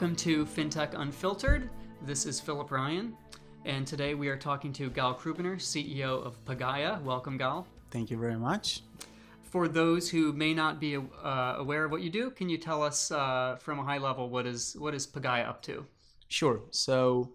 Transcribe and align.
Welcome 0.00 0.16
to 0.16 0.46
FinTech 0.46 0.98
Unfiltered. 0.98 1.68
This 2.06 2.24
is 2.24 2.40
Philip 2.40 2.70
Ryan, 2.70 3.14
and 3.66 3.86
today 3.86 4.14
we 4.14 4.28
are 4.28 4.36
talking 4.38 4.72
to 4.72 4.88
Gal 4.88 5.14
Krubiner, 5.14 5.56
CEO 5.56 6.24
of 6.24 6.42
Pagaya. 6.46 7.02
Welcome, 7.02 7.36
Gal. 7.36 7.66
Thank 7.90 8.10
you 8.10 8.16
very 8.16 8.38
much. 8.38 8.80
For 9.42 9.68
those 9.68 10.08
who 10.08 10.32
may 10.32 10.54
not 10.54 10.80
be 10.80 10.96
uh, 10.96 11.56
aware 11.58 11.84
of 11.84 11.90
what 11.90 12.00
you 12.00 12.08
do, 12.08 12.30
can 12.30 12.48
you 12.48 12.56
tell 12.56 12.82
us 12.82 13.10
uh, 13.10 13.58
from 13.60 13.78
a 13.78 13.82
high 13.82 13.98
level 13.98 14.30
what 14.30 14.46
is 14.46 14.74
what 14.78 14.94
is 14.94 15.06
Pagaya 15.06 15.46
up 15.46 15.60
to? 15.64 15.84
Sure. 16.28 16.62
So, 16.70 17.34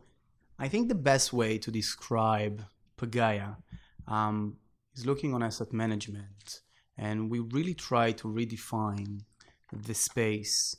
I 0.57 0.67
think 0.67 0.87
the 0.87 0.95
best 0.95 1.33
way 1.33 1.59
to 1.59 1.69
describe 1.69 2.65
Pagaya 2.97 3.57
um, 4.07 4.57
is 4.95 5.05
looking 5.05 5.35
on 5.35 5.43
asset 5.43 5.71
management, 5.71 6.61
and 6.97 7.29
we 7.29 7.41
really 7.41 7.75
try 7.75 8.11
to 8.13 8.27
redefine 8.27 9.21
the 9.71 9.93
space 9.93 10.75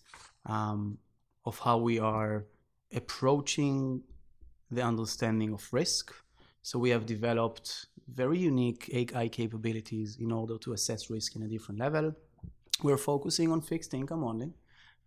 um, 0.47 0.99
of 1.47 1.59
how 1.61 1.79
we 1.79 1.99
are 1.99 2.45
approaching 2.93 4.03
the 4.71 4.83
understanding 4.83 5.53
of 5.53 5.67
risk. 5.73 6.13
So 6.63 6.79
we 6.79 6.91
have 6.91 7.07
developed 7.07 7.87
very 8.13 8.39
unique 8.39 8.91
AI 8.93 9.29
capabilities 9.29 10.17
in 10.21 10.33
order 10.33 10.59
to 10.59 10.73
assess 10.73 11.09
risk 11.09 11.37
in 11.37 11.43
a 11.45 11.49
different 11.49 11.81
level. 11.81 12.15
We're 12.83 12.99
focusing 12.99 13.53
on 13.53 13.61
fixed 13.61 13.95
income 13.95 14.25
only 14.25 14.53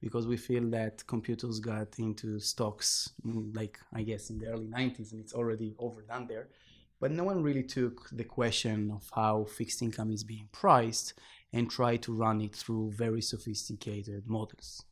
because 0.01 0.27
we 0.27 0.37
feel 0.37 0.69
that 0.69 1.05
computers 1.07 1.59
got 1.59 1.99
into 1.99 2.39
stocks 2.39 3.11
mm, 3.25 3.53
like 3.55 3.77
I 3.93 4.01
guess 4.03 4.29
in 4.29 4.39
the 4.39 4.47
early 4.47 4.67
90s 4.67 5.11
and 5.11 5.19
it's 5.19 5.33
already 5.33 5.75
overdone 5.77 6.27
there. 6.27 6.47
But 7.01 7.11
no 7.11 7.23
one 7.25 7.43
really 7.43 7.63
took 7.63 8.09
the 8.11 8.25
question 8.25 8.91
of 8.91 9.09
how 9.13 9.45
fixed 9.45 9.81
income 9.81 10.11
is 10.11 10.23
being 10.23 10.47
priced 10.51 11.13
and 11.53 11.69
tried 11.69 12.01
to 12.03 12.13
run 12.13 12.41
it 12.41 12.55
through 12.55 12.91
very 12.91 13.21
sophisticated 13.21 14.27
models. 14.27 14.83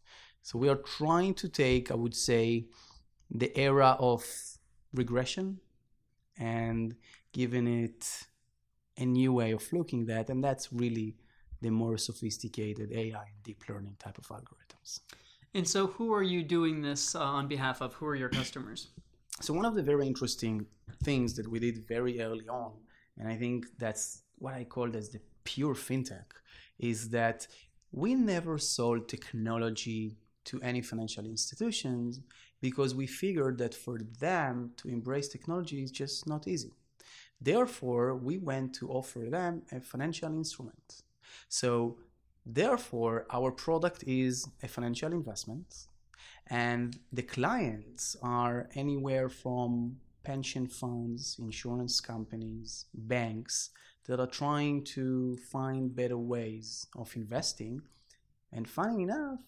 So 0.47 0.57
we 0.57 0.69
are 0.69 0.77
trying 0.77 1.33
to 1.43 1.49
take, 1.49 1.91
I 1.91 1.95
would 1.95 2.15
say, 2.15 2.67
the 3.29 3.51
era 3.59 3.97
of 3.99 4.23
regression 4.93 5.59
and 6.37 6.95
giving 7.33 7.67
it 7.67 8.07
a 8.95 9.05
new 9.05 9.33
way 9.33 9.51
of 9.51 9.73
looking 9.73 10.03
at 10.03 10.07
that, 10.07 10.29
and 10.29 10.41
that's 10.41 10.71
really 10.71 11.17
the 11.59 11.69
more 11.69 11.97
sophisticated 11.97 12.93
AI 12.93 13.25
and 13.33 13.43
deep 13.43 13.61
learning 13.67 13.97
type 13.99 14.17
of 14.17 14.27
algorithms. 14.29 15.01
And 15.53 15.67
so, 15.67 15.87
who 15.87 16.13
are 16.13 16.23
you 16.23 16.43
doing 16.43 16.81
this 16.81 17.13
uh, 17.13 17.19
on 17.19 17.49
behalf 17.49 17.81
of? 17.81 17.95
Who 17.95 18.05
are 18.05 18.15
your 18.15 18.29
customers? 18.29 18.87
So, 19.41 19.53
one 19.53 19.65
of 19.65 19.75
the 19.75 19.83
very 19.83 20.07
interesting 20.07 20.65
things 21.03 21.35
that 21.35 21.51
we 21.51 21.59
did 21.59 21.85
very 21.89 22.21
early 22.21 22.47
on, 22.47 22.71
and 23.17 23.27
I 23.27 23.35
think 23.35 23.65
that's 23.77 24.21
what 24.37 24.53
I 24.53 24.63
called 24.63 24.95
as 24.95 25.09
the 25.09 25.19
pure 25.43 25.75
fintech, 25.75 26.29
is 26.79 27.09
that 27.09 27.47
we 27.91 28.15
never 28.15 28.57
sold 28.57 29.09
technology 29.09 30.15
to 30.47 30.61
any 30.61 30.81
financial 30.81 31.25
institutions 31.25 32.19
because 32.61 32.95
we 32.95 33.07
figured 33.07 33.57
that 33.59 33.73
for 33.73 33.99
them 34.19 34.71
to 34.77 34.89
embrace 34.89 35.27
technology 35.27 35.83
is 35.83 35.91
just 35.91 36.27
not 36.27 36.47
easy. 36.47 36.73
Therefore, 37.39 38.15
we 38.15 38.37
went 38.37 38.73
to 38.75 38.89
offer 38.89 39.19
them 39.29 39.61
a 39.71 39.79
financial 39.79 40.29
instrument. 40.29 41.03
So, 41.49 41.97
therefore, 42.45 43.27
our 43.31 43.51
product 43.51 44.03
is 44.07 44.47
a 44.63 44.67
financial 44.67 45.11
investment, 45.11 45.87
and 46.47 46.97
the 47.13 47.21
clients 47.21 48.15
are 48.23 48.69
anywhere 48.73 49.29
from 49.29 49.97
pension 50.23 50.67
funds, 50.67 51.37
insurance 51.39 52.01
companies, 52.01 52.85
banks 52.93 53.69
that 54.07 54.19
are 54.19 54.27
trying 54.41 54.83
to 54.83 55.37
find 55.51 55.95
better 55.95 56.17
ways 56.17 56.87
of 56.97 57.15
investing. 57.15 57.81
And 58.51 58.67
funny 58.67 59.03
enough, 59.03 59.39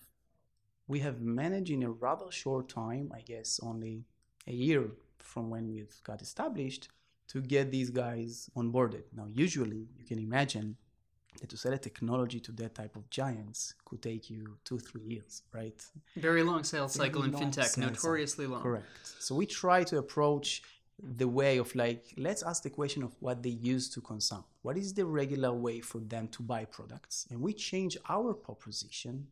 we 0.89 0.99
have 0.99 1.21
managed 1.21 1.71
in 1.71 1.83
a 1.83 1.91
rather 1.91 2.29
short 2.31 2.67
time, 2.67 3.11
I 3.15 3.21
guess 3.21 3.59
only 3.61 4.03
a 4.47 4.51
year 4.51 4.89
from 5.19 5.49
when 5.49 5.71
we've 5.71 5.95
got 6.03 6.21
established, 6.21 6.89
to 7.29 7.41
get 7.41 7.69
these 7.69 7.91
guys 7.91 8.49
onboarded. 8.57 9.03
Now, 9.15 9.27
usually, 9.31 9.87
you 9.97 10.05
can 10.05 10.17
imagine 10.17 10.75
that 11.39 11.49
to 11.51 11.57
sell 11.57 11.73
a 11.73 11.77
technology 11.77 12.39
to 12.39 12.51
that 12.53 12.73
type 12.73 12.95
of 12.95 13.07
giants 13.11 13.75
could 13.85 14.01
take 14.01 14.31
you 14.31 14.57
two, 14.65 14.79
three 14.79 15.03
years, 15.03 15.43
right? 15.53 15.79
Very 16.17 16.41
long 16.41 16.63
sales 16.63 16.93
cycle 16.93 17.21
Very 17.21 17.33
in 17.33 17.51
fintech, 17.51 17.77
notoriously 17.77 18.47
long. 18.47 18.63
Correct. 18.63 18.87
So 19.19 19.35
we 19.35 19.45
try 19.45 19.83
to 19.83 19.99
approach 19.99 20.63
the 21.17 21.27
way 21.27 21.57
of 21.57 21.73
like, 21.75 22.03
let's 22.17 22.41
ask 22.41 22.63
the 22.63 22.71
question 22.71 23.03
of 23.03 23.15
what 23.19 23.43
they 23.43 23.51
use 23.73 23.89
to 23.89 24.01
consume. 24.01 24.43
What 24.63 24.75
is 24.75 24.95
the 24.95 25.05
regular 25.05 25.53
way 25.53 25.81
for 25.81 25.99
them 25.99 26.29
to 26.29 26.41
buy 26.41 26.65
products? 26.65 27.27
And 27.29 27.39
we 27.39 27.53
change 27.53 27.95
our 28.09 28.33
proposition 28.33 29.27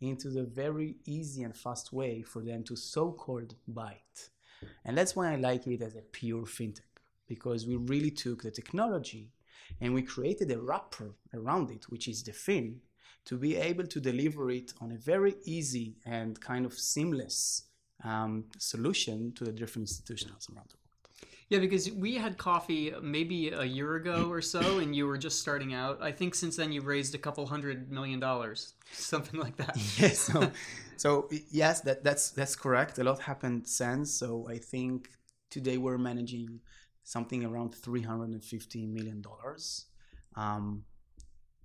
into 0.00 0.30
the 0.30 0.44
very 0.44 0.96
easy 1.04 1.42
and 1.42 1.56
fast 1.56 1.92
way 1.92 2.22
for 2.22 2.42
them 2.42 2.64
to 2.64 2.76
so-called 2.76 3.54
buy 3.68 3.92
it. 3.92 4.30
And 4.84 4.96
that's 4.96 5.14
why 5.16 5.32
I 5.32 5.36
like 5.36 5.66
it 5.66 5.82
as 5.82 5.94
a 5.94 6.02
pure 6.02 6.44
fintech, 6.44 6.80
because 7.26 7.66
we 7.66 7.76
really 7.76 8.10
took 8.10 8.42
the 8.42 8.50
technology 8.50 9.30
and 9.80 9.94
we 9.94 10.02
created 10.02 10.50
a 10.50 10.60
wrapper 10.60 11.14
around 11.34 11.70
it, 11.70 11.88
which 11.88 12.08
is 12.08 12.22
the 12.22 12.32
fin, 12.32 12.80
to 13.26 13.36
be 13.36 13.56
able 13.56 13.86
to 13.86 14.00
deliver 14.00 14.50
it 14.50 14.72
on 14.80 14.92
a 14.92 14.96
very 14.96 15.34
easy 15.44 15.96
and 16.04 16.40
kind 16.40 16.66
of 16.66 16.72
seamless 16.72 17.64
um, 18.02 18.44
solution 18.58 19.32
to 19.32 19.44
the 19.44 19.52
different 19.52 19.88
institutions 19.88 20.48
around 20.48 20.68
the 20.70 20.76
world. 20.76 20.79
Yeah, 21.50 21.58
because 21.58 21.90
we 21.90 22.14
had 22.14 22.38
coffee 22.38 22.94
maybe 23.02 23.48
a 23.48 23.64
year 23.64 23.96
ago 23.96 24.30
or 24.30 24.40
so, 24.40 24.78
and 24.78 24.94
you 24.94 25.04
were 25.08 25.18
just 25.18 25.40
starting 25.40 25.74
out. 25.74 26.00
I 26.00 26.12
think 26.12 26.36
since 26.36 26.54
then 26.54 26.70
you've 26.70 26.86
raised 26.86 27.12
a 27.16 27.18
couple 27.18 27.44
hundred 27.44 27.90
million 27.90 28.20
dollars, 28.20 28.74
something 28.92 29.38
like 29.40 29.56
that. 29.56 29.76
yes. 29.98 30.20
So, 30.20 30.52
so 30.96 31.28
yes, 31.50 31.80
that 31.80 32.04
that's 32.04 32.30
that's 32.30 32.54
correct. 32.54 32.98
A 32.98 33.04
lot 33.04 33.20
happened 33.20 33.66
since. 33.66 34.12
So 34.12 34.46
I 34.48 34.58
think 34.58 35.10
today 35.50 35.76
we're 35.76 35.98
managing 35.98 36.60
something 37.02 37.44
around 37.44 37.74
three 37.74 38.02
hundred 38.02 38.30
and 38.30 38.44
fifty 38.44 38.86
million 38.86 39.20
dollars. 39.20 39.86
Um, 40.36 40.84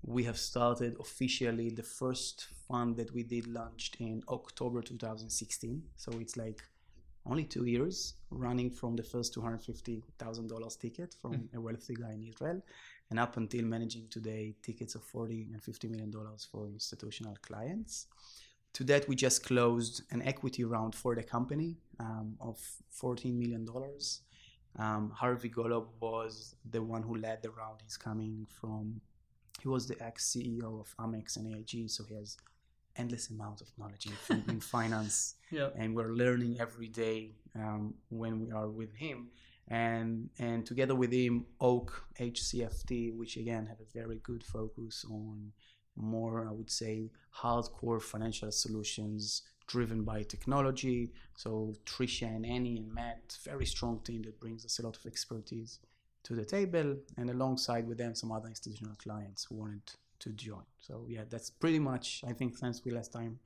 we 0.02 0.24
have 0.24 0.38
started 0.38 0.96
officially 1.00 1.70
the 1.70 1.84
first 1.84 2.48
fund 2.68 2.98
that 2.98 3.14
we 3.14 3.24
did 3.24 3.48
launched 3.48 3.98
in 4.00 4.24
October 4.30 4.82
2016. 4.82 5.84
So 5.96 6.12
it's 6.20 6.38
like 6.38 6.64
only 7.26 7.44
two 7.44 7.66
years 7.66 8.14
running 8.30 8.70
from 8.70 8.96
the 8.96 9.04
first 9.04 9.36
$250,000 9.36 10.80
ticket 10.80 11.16
from 11.22 11.34
mm. 11.34 11.56
a 11.56 11.62
wealthy 11.62 11.96
guy 11.96 12.14
in 12.14 12.24
Israel 12.24 12.62
and 13.10 13.20
up 13.20 13.38
until 13.38 13.64
managing 13.64 14.08
today 14.10 14.54
tickets 14.62 14.96
of 14.96 15.04
40 15.04 15.50
and 15.54 15.62
50 15.62 15.88
million 15.88 16.12
dollars 16.12 16.48
for 16.52 16.68
institutional 16.68 17.36
clients. 17.42 18.08
To 18.74 18.84
that, 18.86 19.08
we 19.08 19.16
just 19.16 19.46
closed 19.46 20.02
an 20.12 20.22
equity 20.24 20.64
round 20.66 20.96
for 20.96 21.16
the 21.16 21.24
company 21.24 21.78
um, 22.00 22.36
of 22.42 22.60
14 22.90 23.38
million 23.38 23.66
dollars. 23.66 24.22
Um, 24.78 25.12
Harvey 25.12 25.50
Golub 25.50 25.86
was 26.02 26.56
the 26.70 26.82
one 26.82 27.02
who 27.02 27.16
led 27.16 27.42
the 27.42 27.52
round. 27.52 27.80
He's 27.84 27.96
coming 27.96 28.46
from, 28.50 29.00
he 29.62 29.70
was 29.70 29.88
the 29.88 30.02
ex 30.04 30.36
CEO 30.36 30.80
of 30.82 30.94
Amex 30.98 31.38
and 31.38 31.56
AIG, 31.56 31.90
so 31.90 32.04
he 32.04 32.16
has 32.16 32.36
endless 32.98 33.30
amount 33.30 33.62
of 33.62 33.68
knowledge 33.78 34.08
in, 34.30 34.44
in 34.50 34.60
finance. 34.60 35.36
Yep. 35.52 35.76
and 35.78 35.96
we're 35.96 36.12
learning 36.14 36.58
every 36.60 36.88
day 36.88 37.36
um, 37.56 37.94
when 38.10 38.40
we 38.40 38.52
are 38.52 38.68
with 38.68 38.94
him. 38.96 39.30
And 39.68 40.30
and 40.38 40.66
together 40.66 40.94
with 40.96 41.12
him 41.12 41.46
oak 41.60 41.90
hcft 42.20 43.16
which 43.18 43.36
again 43.38 43.66
have 43.68 43.80
a 43.80 43.90
very 44.00 44.20
good 44.30 44.44
focus 44.44 45.04
on 45.10 45.52
more 45.96 46.48
i 46.48 46.52
would 46.52 46.70
say 46.70 47.10
hardcore 47.42 48.02
financial 48.02 48.52
solutions 48.52 49.42
driven 49.68 50.04
by 50.04 50.22
technology. 50.24 51.12
So 51.36 51.74
trisha 51.86 52.28
and 52.36 52.46
annie 52.46 52.78
and 52.78 52.94
matt 52.94 53.38
very 53.44 53.66
strong 53.66 54.00
team 54.04 54.22
that 54.24 54.40
brings 54.40 54.66
us 54.66 54.78
a 54.80 54.84
lot 54.84 54.96
of 54.98 55.06
expertise 55.06 55.80
to 56.24 56.36
the 56.36 56.46
table. 56.46 56.98
And 57.18 57.30
alongside 57.30 57.88
with 57.88 57.98
them 57.98 58.14
some 58.16 58.32
other 58.32 58.48
institutional 58.50 58.96
clients 58.96 59.46
who 59.46 59.56
wanted 59.56 59.92
to 60.26 60.32
join. 60.32 60.66
So 60.80 61.06
yeah, 61.08 61.24
that's 61.30 61.50
pretty 61.50 61.80
much 61.80 62.24
I 62.28 62.34
think 62.34 62.58
since 62.58 62.84
we 62.84 62.92
last 62.92 63.14
time 63.14 63.40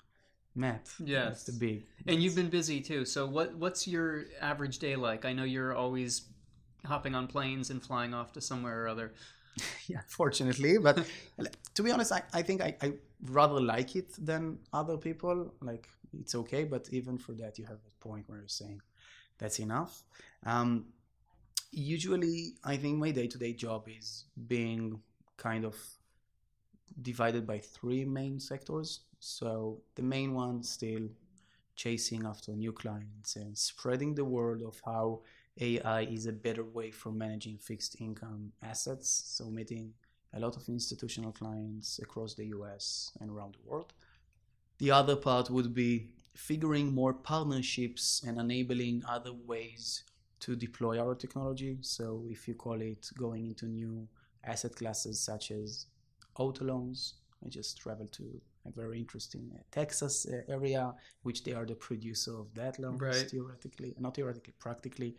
met. 0.55 0.89
Yeah, 1.03 1.25
that's 1.25 1.43
the 1.43 1.53
big. 1.53 1.85
And 2.07 2.23
you've 2.23 2.35
been 2.35 2.49
busy 2.49 2.81
too. 2.81 3.05
So 3.05 3.25
what 3.27 3.55
what's 3.55 3.87
your 3.87 4.25
average 4.41 4.79
day 4.79 4.95
like? 4.95 5.25
I 5.25 5.33
know 5.33 5.43
you're 5.43 5.75
always 5.75 6.29
hopping 6.85 7.15
on 7.15 7.27
planes 7.27 7.69
and 7.69 7.81
flying 7.83 8.13
off 8.13 8.33
to 8.33 8.41
somewhere 8.41 8.83
or 8.83 8.87
other. 8.87 9.13
yeah, 9.87 10.01
fortunately, 10.07 10.77
but 10.77 11.05
to 11.75 11.83
be 11.83 11.91
honest, 11.91 12.11
I, 12.11 12.21
I 12.33 12.41
think 12.41 12.61
I, 12.61 12.75
I 12.81 12.93
rather 13.25 13.59
like 13.59 13.95
it 13.95 14.09
than 14.17 14.59
other 14.73 14.97
people. 14.97 15.53
Like 15.61 15.87
it's 16.19 16.35
okay, 16.35 16.63
but 16.63 16.87
even 16.91 17.17
for 17.17 17.33
that, 17.33 17.59
you 17.59 17.65
have 17.65 17.79
a 17.87 18.03
point 18.07 18.27
where 18.27 18.39
you're 18.39 18.47
saying 18.47 18.81
that's 19.37 19.59
enough. 19.59 20.03
Um, 20.45 20.85
usually, 21.71 22.55
I 22.63 22.77
think 22.77 22.97
my 22.97 23.11
day 23.11 23.27
to 23.27 23.37
day 23.37 23.53
job 23.53 23.87
is 23.87 24.25
being 24.47 25.01
kind 25.37 25.65
of 25.65 25.75
divided 27.01 27.45
by 27.45 27.59
three 27.59 28.05
main 28.05 28.39
sectors. 28.39 29.01
So 29.19 29.81
the 29.95 30.01
main 30.01 30.33
one 30.33 30.63
still 30.63 31.09
chasing 31.75 32.25
after 32.25 32.51
new 32.51 32.73
clients 32.73 33.35
and 33.35 33.57
spreading 33.57 34.15
the 34.15 34.25
word 34.25 34.61
of 34.61 34.81
how 34.85 35.21
AI 35.59 36.01
is 36.01 36.25
a 36.25 36.31
better 36.31 36.63
way 36.63 36.91
for 36.91 37.11
managing 37.11 37.57
fixed 37.57 37.99
income 38.01 38.51
assets. 38.63 39.09
So 39.27 39.45
meeting 39.45 39.93
a 40.33 40.39
lot 40.39 40.55
of 40.55 40.67
institutional 40.69 41.31
clients 41.31 41.99
across 41.99 42.33
the 42.33 42.47
US 42.47 43.11
and 43.19 43.29
around 43.29 43.55
the 43.55 43.69
world. 43.69 43.93
The 44.77 44.91
other 44.91 45.15
part 45.15 45.49
would 45.49 45.73
be 45.73 46.09
figuring 46.35 46.93
more 46.93 47.13
partnerships 47.13 48.23
and 48.25 48.37
enabling 48.37 49.03
other 49.07 49.33
ways 49.33 50.03
to 50.41 50.55
deploy 50.55 50.99
our 50.99 51.15
technology. 51.15 51.77
So 51.81 52.25
if 52.29 52.47
you 52.47 52.53
call 52.53 52.81
it 52.81 53.09
going 53.17 53.47
into 53.47 53.65
new 53.65 54.07
asset 54.43 54.75
classes 54.75 55.19
such 55.19 55.51
as 55.51 55.85
auto 56.39 56.65
loans, 56.65 57.15
I 57.45 57.49
just 57.49 57.77
traveled 57.79 58.11
to 58.13 58.23
a 58.65 58.71
very 58.71 58.97
interesting 58.99 59.49
uh, 59.55 59.59
Texas 59.71 60.25
uh, 60.27 60.41
area, 60.51 60.93
which 61.23 61.43
they 61.43 61.53
are 61.53 61.65
the 61.65 61.75
producer 61.75 62.33
of 62.39 62.47
that 62.55 62.79
loans 62.79 63.01
Right. 63.01 63.29
theoretically, 63.29 63.93
not 63.99 64.15
theoretically, 64.15 64.53
practically. 64.59 65.15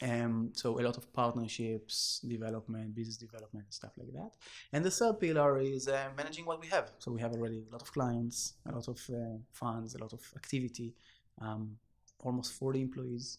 Um, 0.00 0.52
so 0.54 0.78
a 0.78 0.82
lot 0.82 0.96
of 0.96 1.12
partnerships, 1.12 2.20
development, 2.20 2.94
business 2.94 3.16
development, 3.16 3.66
stuff 3.74 3.90
like 3.98 4.12
that. 4.12 4.30
And 4.72 4.84
the 4.84 4.92
third 4.92 5.18
pillar 5.18 5.58
is 5.58 5.88
uh, 5.88 6.10
managing 6.16 6.46
what 6.46 6.60
we 6.60 6.68
have. 6.68 6.92
So 6.98 7.10
we 7.10 7.20
have 7.20 7.32
already 7.32 7.64
a 7.68 7.72
lot 7.72 7.82
of 7.82 7.90
clients, 7.92 8.54
a 8.70 8.72
lot 8.72 8.86
of 8.86 8.98
uh, 9.12 9.38
funds, 9.52 9.96
a 9.96 9.98
lot 9.98 10.12
of 10.12 10.20
activity, 10.36 10.94
um, 11.40 11.76
almost 12.20 12.52
40 12.52 12.80
employees. 12.82 13.38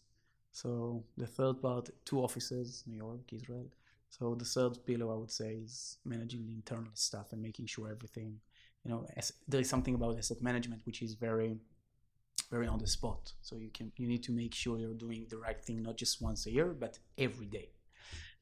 So 0.51 1.03
the 1.15 1.27
third 1.27 1.61
part, 1.61 1.89
two 2.03 2.19
offices, 2.21 2.83
New 2.87 2.97
York, 2.97 3.21
Israel. 3.31 3.67
So 4.09 4.35
the 4.35 4.45
third 4.45 4.77
pillar, 4.85 5.13
I 5.13 5.17
would 5.17 5.31
say, 5.31 5.59
is 5.63 5.97
managing 6.03 6.45
the 6.45 6.53
internal 6.53 6.91
stuff 6.93 7.31
and 7.31 7.41
making 7.41 7.67
sure 7.67 7.89
everything, 7.89 8.39
you 8.83 8.91
know, 8.91 9.05
as, 9.15 9.33
there 9.47 9.61
is 9.61 9.69
something 9.69 9.95
about 9.95 10.17
asset 10.17 10.41
management 10.41 10.81
which 10.85 11.01
is 11.01 11.13
very, 11.13 11.57
very 12.51 12.67
on 12.67 12.79
the 12.79 12.87
spot. 12.87 13.31
So 13.41 13.55
you 13.55 13.69
can 13.69 13.91
you 13.97 14.07
need 14.07 14.23
to 14.23 14.31
make 14.31 14.53
sure 14.55 14.79
you're 14.79 14.93
doing 14.93 15.27
the 15.29 15.37
right 15.37 15.63
thing 15.63 15.83
not 15.83 15.97
just 15.97 16.21
once 16.21 16.47
a 16.47 16.51
year, 16.51 16.67
but 16.67 16.97
every 17.17 17.45
day. 17.45 17.69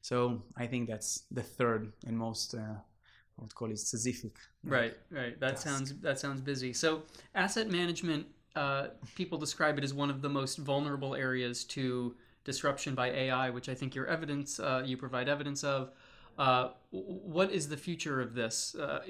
So 0.00 0.42
I 0.56 0.66
think 0.66 0.88
that's 0.88 1.24
the 1.30 1.42
third 1.42 1.92
and 2.06 2.16
most, 2.16 2.54
uh, 2.54 2.58
I 2.58 3.42
would 3.42 3.54
call 3.54 3.70
it 3.70 3.78
specific. 3.78 4.36
Right, 4.64 4.96
right. 5.10 5.38
That 5.38 5.50
task. 5.50 5.68
sounds 5.68 5.94
that 6.00 6.18
sounds 6.18 6.40
busy. 6.40 6.72
So 6.72 7.02
asset 7.34 7.68
management, 7.70 8.26
uh, 8.56 8.88
people 9.14 9.38
describe 9.38 9.78
it 9.78 9.84
as 9.84 9.92
one 9.92 10.10
of 10.10 10.22
the 10.22 10.28
most 10.28 10.58
vulnerable 10.58 11.14
areas 11.14 11.64
to 11.64 12.16
disruption 12.44 12.94
by 12.94 13.08
AI, 13.10 13.50
which 13.50 13.68
I 13.68 13.74
think 13.74 13.94
your 13.94 14.06
evidence 14.06 14.58
uh, 14.60 14.82
you 14.84 14.96
provide 14.96 15.28
evidence 15.28 15.64
of. 15.64 15.90
Uh, 16.38 16.70
what 16.90 17.50
is 17.50 17.68
the 17.68 17.76
future 17.76 18.20
of 18.20 18.34
this? 18.34 18.74
Uh, 18.74 19.00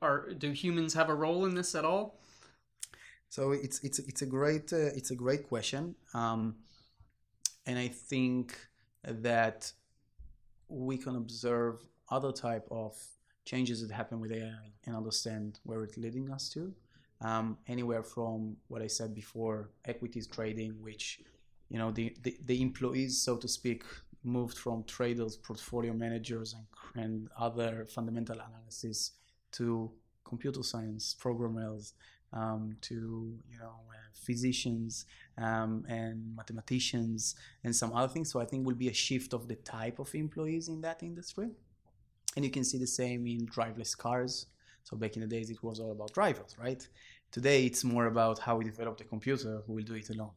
are 0.00 0.30
do 0.32 0.52
humans 0.52 0.94
have 0.94 1.10
a 1.10 1.14
role 1.14 1.44
in 1.44 1.54
this 1.54 1.74
at 1.74 1.84
all? 1.84 2.18
So 3.28 3.52
it's 3.52 3.78
it's 3.80 3.98
it's 3.98 4.22
a 4.22 4.26
great 4.26 4.72
uh, 4.72 4.90
it's 4.98 5.10
a 5.10 5.14
great 5.14 5.48
question, 5.48 5.94
um, 6.14 6.56
and 7.66 7.78
I 7.78 7.88
think 7.88 8.56
that 9.04 9.70
we 10.68 10.96
can 10.96 11.16
observe 11.16 11.80
other 12.10 12.32
type 12.32 12.66
of 12.70 12.96
changes 13.44 13.86
that 13.86 13.94
happen 13.94 14.20
with 14.20 14.32
AI 14.32 14.72
and 14.86 14.96
understand 14.96 15.60
where 15.64 15.82
it's 15.82 15.96
leading 15.96 16.30
us 16.30 16.48
to. 16.50 16.72
Um, 17.20 17.58
anywhere 17.66 18.02
from 18.02 18.56
what 18.68 18.80
I 18.80 18.86
said 18.86 19.14
before, 19.14 19.70
equities 19.84 20.26
trading, 20.26 20.76
which 20.80 21.20
you 21.68 21.78
know 21.78 21.90
the, 21.90 22.14
the, 22.22 22.36
the 22.44 22.62
employees, 22.62 23.20
so 23.20 23.36
to 23.36 23.48
speak, 23.48 23.84
moved 24.24 24.58
from 24.58 24.84
traders, 24.84 25.36
portfolio 25.36 25.92
managers, 25.92 26.54
and, 26.54 27.04
and 27.04 27.28
other 27.38 27.86
fundamental 27.88 28.36
analysis 28.36 29.12
to 29.52 29.90
computer 30.24 30.62
science 30.62 31.14
programmers, 31.18 31.94
um, 32.32 32.76
to 32.80 32.94
you 33.50 33.58
know 33.58 33.80
uh, 33.90 34.08
physicians 34.14 35.06
um, 35.38 35.84
and 35.88 36.36
mathematicians 36.36 37.34
and 37.64 37.74
some 37.74 37.92
other 37.94 38.12
things. 38.12 38.30
So 38.30 38.40
I 38.40 38.44
think 38.44 38.66
will 38.66 38.74
be 38.74 38.88
a 38.88 38.94
shift 38.94 39.32
of 39.32 39.48
the 39.48 39.56
type 39.56 39.98
of 39.98 40.14
employees 40.14 40.68
in 40.68 40.80
that 40.82 41.02
industry, 41.02 41.50
and 42.36 42.44
you 42.44 42.50
can 42.50 42.64
see 42.64 42.78
the 42.78 42.86
same 42.86 43.26
in 43.26 43.46
driverless 43.46 43.96
cars. 43.96 44.46
So 44.84 44.96
back 44.96 45.16
in 45.16 45.20
the 45.20 45.28
days, 45.28 45.50
it 45.50 45.62
was 45.62 45.80
all 45.80 45.92
about 45.92 46.14
drivers, 46.14 46.56
right? 46.58 46.86
Today, 47.30 47.66
it's 47.66 47.84
more 47.84 48.06
about 48.06 48.38
how 48.38 48.56
we 48.56 48.64
develop 48.64 48.96
the 48.96 49.04
computer 49.04 49.60
who 49.66 49.74
will 49.74 49.84
do 49.84 49.94
it 49.94 50.08
alone. 50.08 50.30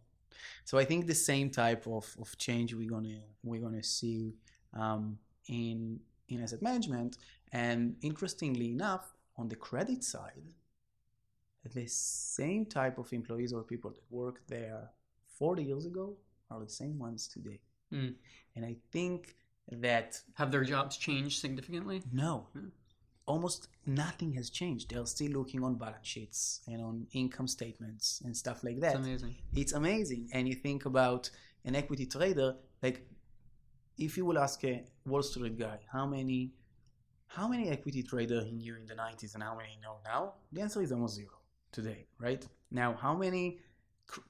So 0.65 0.77
I 0.77 0.85
think 0.85 1.07
the 1.07 1.15
same 1.15 1.49
type 1.49 1.87
of, 1.87 2.05
of 2.19 2.37
change 2.37 2.73
we're 2.73 2.89
gonna 2.89 3.19
we're 3.43 3.61
gonna 3.61 3.83
see 3.83 4.35
um, 4.73 5.17
in 5.47 5.99
in 6.29 6.41
asset 6.43 6.61
management. 6.61 7.17
And 7.51 7.95
interestingly 8.01 8.71
enough, 8.71 9.13
on 9.37 9.49
the 9.49 9.55
credit 9.55 10.03
side, 10.03 10.45
the 11.73 11.85
same 11.87 12.65
type 12.65 12.97
of 12.97 13.11
employees 13.13 13.53
or 13.53 13.63
people 13.63 13.91
that 13.91 14.01
worked 14.09 14.47
there 14.47 14.89
40 15.37 15.63
years 15.63 15.85
ago 15.85 16.15
are 16.49 16.59
the 16.59 16.69
same 16.69 16.97
ones 16.97 17.27
today. 17.27 17.59
Mm. 17.93 18.15
And 18.55 18.65
I 18.65 18.77
think 18.91 19.35
that 19.71 20.21
Have 20.35 20.51
their 20.51 20.63
jobs 20.63 20.97
changed 20.97 21.39
significantly? 21.39 22.01
no, 22.11 22.47
Hmm. 22.53 22.69
Almost 23.25 23.67
nothing 23.85 24.33
has 24.33 24.49
changed. 24.49 24.89
They're 24.91 25.05
still 25.05 25.31
looking 25.31 25.63
on 25.63 25.75
balance 25.75 26.07
sheets 26.07 26.61
and 26.67 26.81
on 26.81 27.07
income 27.13 27.47
statements 27.47 28.21
and 28.25 28.35
stuff 28.35 28.63
like 28.63 28.79
that 28.79 28.95
It's 28.95 29.05
amazing. 29.05 29.35
it's 29.53 29.73
amazing. 29.73 30.29
And 30.33 30.47
you 30.47 30.55
think 30.55 30.85
about 30.85 31.29
an 31.65 31.75
equity 31.75 32.05
trader, 32.05 32.55
like 32.81 33.07
if 33.97 34.17
you 34.17 34.25
will 34.25 34.39
ask 34.39 34.63
a 34.63 34.83
Wall 35.05 35.21
Street 35.23 35.57
guy, 35.57 35.79
how 35.91 36.05
many 36.05 36.51
how 37.27 37.47
many 37.47 37.69
equity 37.69 38.03
trader 38.03 38.43
he 38.43 38.51
knew 38.51 38.75
in 38.75 38.85
the 38.85 38.93
90s 38.93 39.35
and 39.35 39.43
how 39.43 39.55
many 39.55 39.77
know 39.81 39.97
now? 40.03 40.33
The 40.51 40.61
answer 40.61 40.81
is 40.81 40.91
almost 40.91 41.15
zero 41.15 41.29
today, 41.71 42.05
right? 42.19 42.45
Now, 42.71 42.93
how 42.93 43.15
many 43.15 43.59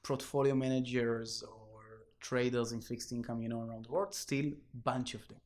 portfolio 0.04 0.54
managers 0.54 1.42
or 1.42 1.82
traders 2.20 2.70
in 2.70 2.80
fixed 2.80 3.10
income 3.10 3.42
you 3.42 3.48
know 3.48 3.62
around 3.62 3.86
the 3.86 3.90
world? 3.90 4.14
Still 4.14 4.52
bunch 4.84 5.14
of 5.14 5.26
them. 5.26 5.38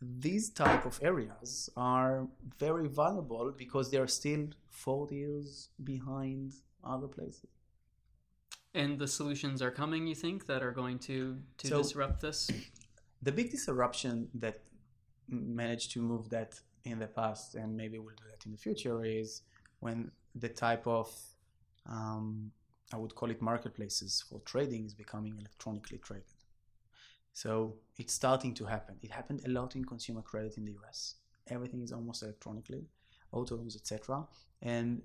These 0.00 0.50
type 0.50 0.84
of 0.86 0.98
areas 1.02 1.70
are 1.76 2.26
very 2.58 2.88
valuable 2.88 3.52
because 3.56 3.90
they 3.90 3.98
are 3.98 4.06
still 4.06 4.48
40 4.70 5.14
years 5.14 5.68
behind 5.82 6.52
other 6.82 7.06
places. 7.08 7.48
And 8.74 8.98
the 8.98 9.06
solutions 9.06 9.62
are 9.62 9.70
coming, 9.70 10.06
you 10.06 10.14
think, 10.16 10.46
that 10.46 10.62
are 10.62 10.72
going 10.72 10.98
to 11.10 11.38
to 11.58 11.66
So- 11.68 11.82
disrupt 11.82 12.20
this? 12.20 12.50
the 13.22 13.32
big 13.32 13.50
disruption 13.50 14.28
that 14.34 14.56
managed 15.28 15.92
to 15.92 16.00
move 16.02 16.28
that 16.28 16.60
in 16.84 16.98
the 16.98 17.06
past 17.06 17.54
and 17.54 17.74
maybe 17.74 17.98
we'll 17.98 18.14
do 18.24 18.24
that 18.30 18.44
in 18.44 18.52
the 18.52 18.58
future 18.58 19.02
is 19.02 19.40
when 19.80 20.10
the 20.34 20.50
type 20.50 20.86
of 20.86 21.08
um, 21.86 22.26
i 22.92 22.96
would 23.00 23.14
call 23.14 23.30
it 23.30 23.40
marketplaces 23.40 24.22
for 24.28 24.38
trading 24.52 24.84
is 24.84 24.92
becoming 25.04 25.34
electronically 25.42 25.96
traded 26.08 26.33
so 27.34 27.74
it's 27.98 28.14
starting 28.14 28.54
to 28.54 28.64
happen. 28.64 28.96
It 29.02 29.10
happened 29.10 29.42
a 29.44 29.50
lot 29.50 29.76
in 29.76 29.84
consumer 29.84 30.22
credit 30.22 30.56
in 30.56 30.64
the 30.64 30.76
us 30.88 31.16
everything 31.48 31.82
is 31.82 31.92
almost 31.92 32.22
electronically 32.22 32.86
auto 33.30 33.54
loans 33.56 33.76
etc 33.76 34.26
and 34.62 35.02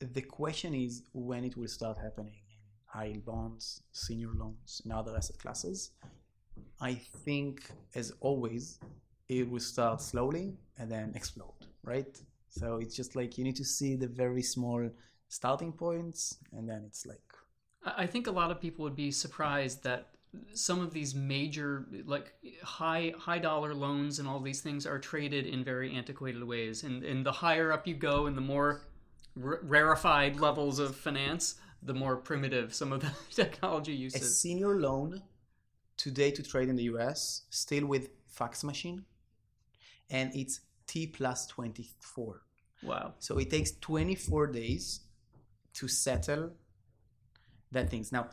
the 0.00 0.22
question 0.22 0.74
is 0.74 1.02
when 1.12 1.44
it 1.44 1.56
will 1.56 1.68
start 1.68 1.98
happening 1.98 2.32
in 2.32 2.56
high 2.86 3.06
yield 3.06 3.24
bonds 3.24 3.82
senior 3.92 4.30
loans 4.34 4.80
and 4.84 4.92
other 4.92 5.16
asset 5.16 5.38
classes. 5.38 5.90
I 6.80 6.94
think, 6.94 7.70
as 7.94 8.12
always, 8.20 8.78
it 9.28 9.48
will 9.48 9.60
start 9.60 10.00
slowly 10.00 10.56
and 10.78 10.90
then 10.90 11.12
explode, 11.14 11.54
right? 11.84 12.18
So 12.48 12.76
it's 12.76 12.96
just 12.96 13.14
like 13.14 13.38
you 13.38 13.44
need 13.44 13.56
to 13.56 13.64
see 13.64 13.94
the 13.96 14.08
very 14.08 14.42
small 14.42 14.90
starting 15.28 15.72
points, 15.72 16.38
and 16.52 16.68
then 16.68 16.82
it's 16.86 17.06
like, 17.06 17.22
I 17.84 18.04
I 18.04 18.06
think 18.06 18.26
a 18.26 18.32
lot 18.32 18.50
of 18.50 18.60
people 18.60 18.82
would 18.84 18.96
be 18.96 19.10
surprised 19.10 19.82
that 19.84 20.08
some 20.54 20.80
of 20.80 20.92
these 20.92 21.14
major, 21.14 21.86
like 22.04 22.34
high 22.62 23.12
high 23.18 23.38
dollar 23.38 23.74
loans 23.74 24.18
and 24.18 24.28
all 24.28 24.40
these 24.40 24.60
things 24.60 24.86
are 24.86 24.98
traded 24.98 25.46
in 25.46 25.64
very 25.64 25.94
antiquated 25.94 26.42
ways. 26.44 26.84
And 26.84 27.02
and 27.02 27.24
the 27.24 27.32
higher 27.32 27.72
up 27.72 27.86
you 27.86 27.94
go, 27.94 28.26
and 28.26 28.36
the 28.36 28.42
more 28.42 28.82
r- 29.42 29.60
rarefied 29.62 30.38
levels 30.38 30.78
of 30.78 30.96
finance, 30.96 31.56
the 31.82 31.94
more 31.94 32.16
primitive 32.16 32.74
some 32.74 32.92
of 32.92 33.00
the 33.00 33.12
technology 33.34 33.92
uses 33.92 34.22
a 34.22 34.24
senior 34.24 34.78
loan 34.80 35.22
today 35.96 36.30
to 36.30 36.42
trade 36.42 36.68
in 36.68 36.76
the 36.76 36.84
US, 36.84 37.42
still 37.50 37.86
with 37.86 38.10
fax 38.28 38.64
machine, 38.64 39.04
and 40.10 40.34
it's 40.34 40.60
T 40.86 41.06
plus 41.06 41.46
24. 41.46 42.42
Wow. 42.82 43.14
So 43.18 43.38
it 43.38 43.50
takes 43.50 43.72
24 43.72 44.46
days 44.48 45.00
to 45.74 45.88
settle 45.88 46.52
that 47.72 47.90
things. 47.90 48.10
Now, 48.10 48.28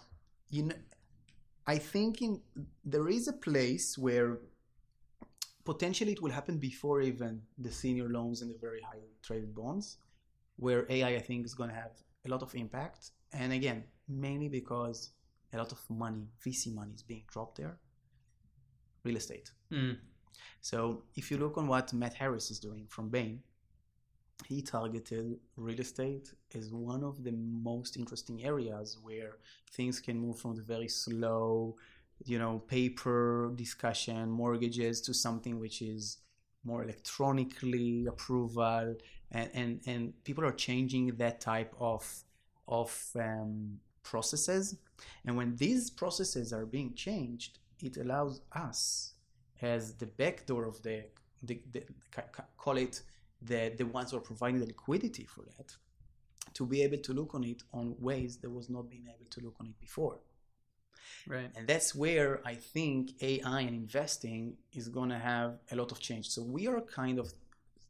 you 0.50 0.63
know, 0.63 0.75
I 1.68 1.78
think 1.78 2.22
in 2.22 2.42
there 2.86 3.10
is 3.10 3.28
a 3.28 3.34
place 3.34 3.98
where 3.98 4.40
potentially 5.66 6.14
it 6.14 6.22
will 6.22 6.32
happen 6.32 6.58
before 6.58 7.02
even 7.02 7.42
the 7.58 7.72
senior 7.72 8.08
loans 8.08 8.42
and 8.42 8.50
the 8.50 8.58
very 8.58 8.82
high 8.82 9.04
traded 9.22 9.54
bonds, 9.54 9.98
where 10.56 10.86
AI 10.90 11.16
I 11.16 11.20
think 11.20 11.46
is 11.46 11.54
going 11.54 11.70
to 11.70 11.76
have 11.76 11.92
a 12.26 12.30
lot 12.30 12.42
of 12.42 12.56
impact. 12.56 13.12
And 13.34 13.52
again, 13.52 13.84
mainly 14.08 14.48
because 14.48 15.12
a 15.54 15.58
lot 15.58 15.74
of 15.74 15.80
money, 15.90 16.30
VC 16.46 16.74
money, 16.74 16.94
is 16.94 17.04
being 17.04 17.26
dropped 17.28 17.58
there. 17.58 17.78
Real 19.04 19.18
estate. 19.18 19.52
Mm. 19.72 19.98
So 20.62 21.04
if 21.16 21.30
you 21.30 21.38
look 21.38 21.58
on 21.58 21.68
what 21.68 21.94
Matt 21.94 22.14
Harris 22.14 22.50
is 22.50 22.60
doing 22.60 22.88
from 22.90 23.10
Bain, 23.10 23.42
he 24.46 24.62
targeted 24.62 25.39
real 25.56 25.79
estate 25.79 26.34
as 26.56 26.72
one 26.72 27.03
of 27.03 27.24
the 27.24 27.32
most 27.32 27.98
interesting 27.98 28.44
areas 28.46 28.98
where 29.01 29.38
things 29.72 30.00
can 30.00 30.20
move 30.20 30.39
from 30.39 30.56
the 30.56 30.62
very 30.62 30.88
slow, 30.88 31.75
you 32.25 32.39
know, 32.39 32.60
paper 32.60 33.51
discussion, 33.56 34.29
mortgages 34.29 35.01
to 35.01 35.13
something 35.13 35.60
which 35.60 35.82
is 35.82 36.17
more 36.63 36.84
electronically 36.84 38.06
approval 38.08 38.96
and, 39.32 39.50
and, 39.53 39.82
and 39.86 40.24
people 40.24 40.46
are 40.46 40.51
changing 40.51 41.08
that 41.15 41.39
type 41.39 41.74
of 41.79 42.24
of 42.67 43.10
um, 43.15 43.79
processes. 44.03 44.75
And 45.25 45.38
when 45.38 45.56
these 45.56 45.89
processes 45.89 46.51
are 46.51 46.65
being 46.65 46.94
changed, 46.96 47.60
it 47.82 47.98
allows 47.98 48.41
us 48.53 49.13
as 49.62 49.94
the 49.96 50.06
backdoor 50.06 50.65
of 50.65 50.82
the, 50.84 51.06
the, 51.44 51.62
the 51.72 51.84
call 52.58 52.77
it 52.77 53.01
the, 53.41 53.74
the 53.77 53.86
ones 53.86 54.12
who 54.12 54.17
are 54.17 54.22
providing 54.22 54.60
the 54.60 54.65
liquidity 54.65 55.25
for 55.25 55.44
that, 55.58 55.75
to 56.53 56.65
be 56.65 56.82
able 56.82 56.98
to 56.98 57.13
look 57.13 57.36
on 57.36 57.44
it 57.44 57.63
on 57.74 57.96
ways 58.00 58.38
that 58.38 58.50
was 58.50 58.70
not 58.70 58.89
being 58.89 59.06
able 59.08 59.29
to 59.29 59.41
look 59.41 59.56
on 59.60 59.67
it 59.67 59.79
before. 59.79 60.20
Right. 61.27 61.50
And 61.56 61.67
that's 61.67 61.94
where 61.94 62.41
I 62.46 62.56
think 62.56 63.12
AI 63.22 63.62
and 63.62 63.75
investing 63.75 64.58
is 64.74 64.88
going 64.88 65.10
to 65.10 65.20
have 65.20 65.60
a 65.72 65.75
lot 65.75 65.91
of 65.91 66.00
change. 66.00 66.29
So 66.29 66.41
we 66.41 66.67
are 66.67 66.82
kind 66.82 67.20
of 67.20 67.34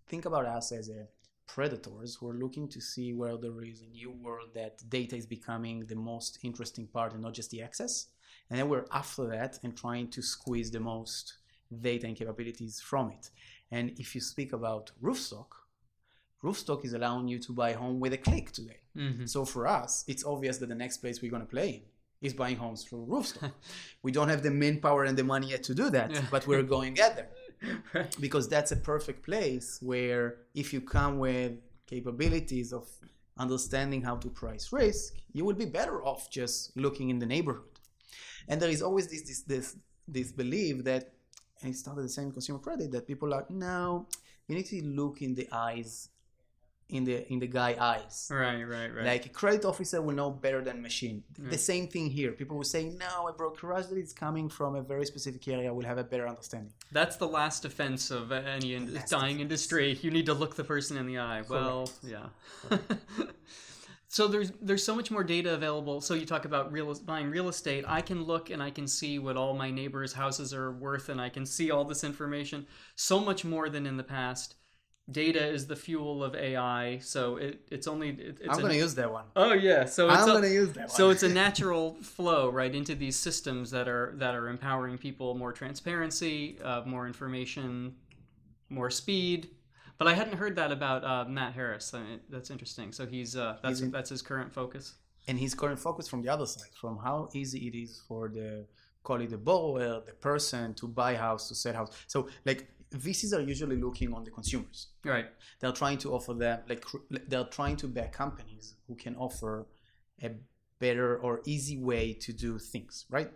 think 0.08 0.26
about 0.26 0.46
us 0.46 0.72
as 0.72 0.90
a 0.90 1.08
predators 1.48 2.16
who 2.16 2.30
are 2.30 2.34
looking 2.34 2.68
to 2.68 2.82
see 2.82 3.14
where 3.14 3.38
there 3.38 3.64
is 3.64 3.82
a 3.82 3.88
new 3.88 4.12
world 4.12 4.50
that 4.54 4.78
data 4.90 5.16
is 5.16 5.26
becoming 5.26 5.86
the 5.86 5.96
most 5.96 6.40
interesting 6.44 6.88
part 6.88 7.14
and 7.14 7.22
not 7.22 7.34
just 7.34 7.50
the 7.52 7.62
access. 7.62 8.08
And 8.50 8.60
then 8.60 8.70
we're 8.70 8.86
after 8.92 9.28
that 9.28 9.60
and 9.64 9.76
trying 9.76 10.10
to 10.10 10.22
squeeze 10.22 10.72
the 10.72 10.80
most 10.80 11.38
data 11.82 12.08
and 12.08 12.16
capabilities 12.16 12.80
from 12.80 13.12
it. 13.12 13.30
And 13.72 13.92
if 14.00 14.16
you 14.16 14.22
speak 14.22 14.54
about 14.54 14.92
Roofstock, 15.02 15.48
Roofstock 16.44 16.86
is 16.86 16.94
allowing 16.94 17.28
you 17.28 17.40
to 17.40 17.52
buy 17.52 17.72
a 17.72 17.78
home 17.78 18.00
with 18.00 18.14
a 18.14 18.18
click 18.18 18.52
today. 18.52 18.80
Mm-hmm. 18.96 19.26
So 19.26 19.44
for 19.46 19.68
us, 19.68 20.04
it's 20.08 20.24
obvious 20.26 20.58
that 20.60 20.70
the 20.70 20.76
next 20.76 20.98
place 20.98 21.22
we're 21.22 21.32
going 21.32 21.42
to 21.42 21.48
play 21.48 21.70
in 21.70 21.82
is 22.22 22.34
buying 22.34 22.58
homes 22.58 22.84
through 22.84 23.06
Roofstock. 23.06 23.52
we 24.04 24.12
don't 24.12 24.30
have 24.30 24.44
the 24.44 24.52
manpower 24.52 25.04
and 25.04 25.18
the 25.18 25.24
money 25.24 25.50
yet 25.50 25.64
to 25.64 25.76
do 25.76 25.90
that, 25.90 26.12
yeah. 26.12 26.22
but 26.32 26.48
we're 26.48 26.64
going 26.64 26.96
to 26.96 27.02
get 27.02 27.16
there. 27.16 27.30
Right. 27.94 28.16
Because 28.20 28.48
that's 28.48 28.72
a 28.72 28.76
perfect 28.76 29.24
place 29.24 29.80
where 29.82 30.38
if 30.54 30.74
you 30.74 30.82
come 30.82 31.18
with 31.18 31.54
capabilities 31.88 32.72
of 32.72 32.88
understanding 33.38 34.02
how 34.02 34.16
to 34.18 34.30
price 34.30 34.72
risk, 34.72 35.16
you 35.34 35.46
will 35.46 35.56
be 35.56 35.66
better 35.66 36.04
off 36.04 36.30
just 36.30 36.76
looking 36.78 37.10
in 37.10 37.20
the 37.20 37.26
neighborhood. 37.26 37.64
And 38.48 38.62
there 38.62 38.70
is 38.70 38.82
always 38.82 39.08
this 39.08 39.24
this 39.24 39.42
this, 39.42 39.76
this 40.08 40.32
belief 40.32 40.84
that 40.84 41.14
and 41.62 41.74
it 41.74 41.78
started 41.78 42.04
the 42.04 42.10
same 42.10 42.32
consumer 42.32 42.60
credit 42.60 42.92
that 42.92 43.08
people 43.08 43.34
are 43.34 43.46
no, 43.50 44.08
you 44.48 44.56
need 44.56 44.66
to 44.68 44.82
look 44.84 45.22
in 45.22 45.36
the 45.36 45.48
eyes 45.52 46.10
in 46.90 47.04
the 47.04 47.32
in 47.32 47.40
the 47.40 47.48
guy 47.48 47.76
eyes. 47.80 48.30
Right, 48.32 48.64
right, 48.64 48.94
right. 48.94 49.06
Like 49.06 49.26
a 49.26 49.30
credit 49.30 49.66
officer 49.66 50.02
will 50.02 50.16
know 50.16 50.32
better 50.32 50.62
than 50.64 50.82
machine. 50.82 51.24
Right. 51.38 51.52
The 51.52 51.58
same 51.58 51.88
thing 51.88 52.10
here. 52.10 52.32
People 52.32 52.58
will 52.58 52.64
say, 52.64 52.86
"No, 52.86 53.28
a 53.28 53.34
brokerage 53.34 53.88
that 53.88 53.98
is 53.98 54.14
coming 54.14 54.48
from 54.50 54.76
a 54.76 54.82
very 54.82 55.06
specific 55.06 55.46
area 55.48 55.74
will 55.74 55.86
have 55.86 55.98
a 55.98 56.04
better 56.04 56.28
understanding." 56.28 56.74
That's 56.92 57.18
the 57.18 57.28
last 57.28 57.64
defense 57.64 58.10
of 58.10 58.32
any 58.32 58.76
in- 58.76 59.00
dying 59.10 59.40
industry. 59.42 60.00
You 60.02 60.12
need 60.12 60.28
to 60.28 60.34
look 60.34 60.56
the 60.56 60.64
person 60.64 60.98
in 60.98 61.08
the 61.08 61.20
eye. 61.20 61.44
Correct. 61.46 61.50
Well, 61.50 61.92
yeah. 62.04 62.28
so 64.10 64.28
there's 64.28 64.52
there's 64.62 64.84
so 64.84 64.96
much 64.96 65.12
more 65.12 65.24
data 65.24 65.54
available. 65.54 66.00
So 66.00 66.14
you 66.14 66.26
talk 66.26 66.46
about 66.46 66.72
real 66.72 66.94
buying 66.96 67.30
real 67.30 67.50
estate. 67.50 67.84
I 67.88 68.02
can 68.02 68.24
look 68.24 68.50
and 68.50 68.64
I 68.64 68.70
can 68.70 68.88
see 68.88 69.20
what 69.20 69.36
all 69.36 69.54
my 69.54 69.70
neighbors' 69.70 70.14
houses 70.14 70.54
are 70.54 70.72
worth, 70.72 71.10
and 71.10 71.20
I 71.20 71.30
can 71.30 71.46
see 71.46 71.72
all 71.72 71.84
this 71.84 72.04
information. 72.04 72.68
So 72.96 73.20
much 73.20 73.44
more 73.44 73.70
than 73.70 73.86
in 73.86 73.98
the 73.98 74.04
past 74.04 74.56
data 75.10 75.46
is 75.46 75.68
the 75.68 75.76
fuel 75.76 76.24
of 76.24 76.36
AI. 76.36 77.00
So 77.00 77.38
it, 77.38 77.62
it's 77.70 77.86
only. 77.86 78.10
It, 78.10 78.38
it's 78.42 78.50
I'm 78.50 78.60
going 78.60 78.72
to 78.72 78.78
use 78.78 78.96
that 78.96 79.12
one. 79.12 79.26
Oh 79.36 79.52
yeah, 79.54 79.84
so 79.84 80.10
I'm 80.10 80.26
going 80.26 80.42
to 80.42 80.50
use 80.50 80.72
that 80.74 80.88
one. 80.88 80.90
So 80.90 81.10
it's 81.10 81.24
a 81.24 81.30
natural 81.44 81.96
flow 82.02 82.50
right 82.50 82.74
into 82.74 82.96
these 82.96 83.18
systems 83.18 83.72
that 83.72 83.90
are 83.90 84.14
that 84.16 84.36
are 84.36 84.48
empowering 84.48 84.98
people 84.98 85.36
more 85.36 85.52
transparency, 85.52 86.60
uh, 86.64 86.84
more 86.86 87.08
information, 87.08 87.96
more 88.70 88.90
speed. 88.90 89.50
But 89.98 90.08
I 90.08 90.14
hadn't 90.14 90.38
heard 90.38 90.56
that 90.58 90.72
about 90.72 91.04
uh, 91.04 91.26
Matt 91.28 91.54
Harris. 91.54 91.94
I 91.94 92.04
mean, 92.04 92.20
that's 92.30 92.50
interesting. 92.52 92.92
So 92.92 93.06
he's 93.06 93.36
uh, 93.36 93.58
that's 93.62 93.80
he's 93.80 93.86
in, 93.86 93.92
that's 93.92 94.10
his 94.10 94.22
current 94.22 94.54
focus. 94.54 94.96
And 95.28 95.38
his 95.38 95.54
current 95.54 95.80
focus 95.80 96.08
from 96.08 96.22
the 96.22 96.30
other 96.30 96.46
side, 96.46 96.70
from 96.80 96.98
how 96.98 97.30
easy 97.34 97.68
it 97.68 97.76
is 97.76 98.02
for 98.08 98.30
the 98.30 98.66
call 99.04 99.22
it 99.22 99.30
the 99.30 99.38
borrower, 99.38 100.02
the 100.06 100.14
person 100.14 100.74
to 100.76 100.88
buy 100.88 101.16
house, 101.16 101.48
to 101.48 101.56
sell 101.56 101.74
house. 101.74 101.92
So 102.08 102.30
like 102.46 102.68
VCs 102.92 103.34
are 103.36 103.42
usually 103.42 103.78
looking 103.78 104.14
on 104.14 104.24
the 104.24 104.32
consumers. 104.32 104.88
Right. 105.04 105.28
They're 105.60 105.72
trying 105.72 105.98
to 106.00 106.14
offer 106.14 106.34
them 106.34 106.62
like 106.70 106.86
they're 107.28 107.46
trying 107.46 107.78
to 107.78 107.88
back 107.88 108.14
companies 108.14 108.76
who 108.88 108.96
can 108.96 109.16
offer 109.16 109.68
a 110.22 110.32
better 110.80 111.18
or 111.18 111.42
easy 111.46 111.78
way 111.78 112.14
to 112.14 112.32
do 112.32 112.60
things. 112.60 113.06
Right. 113.10 113.32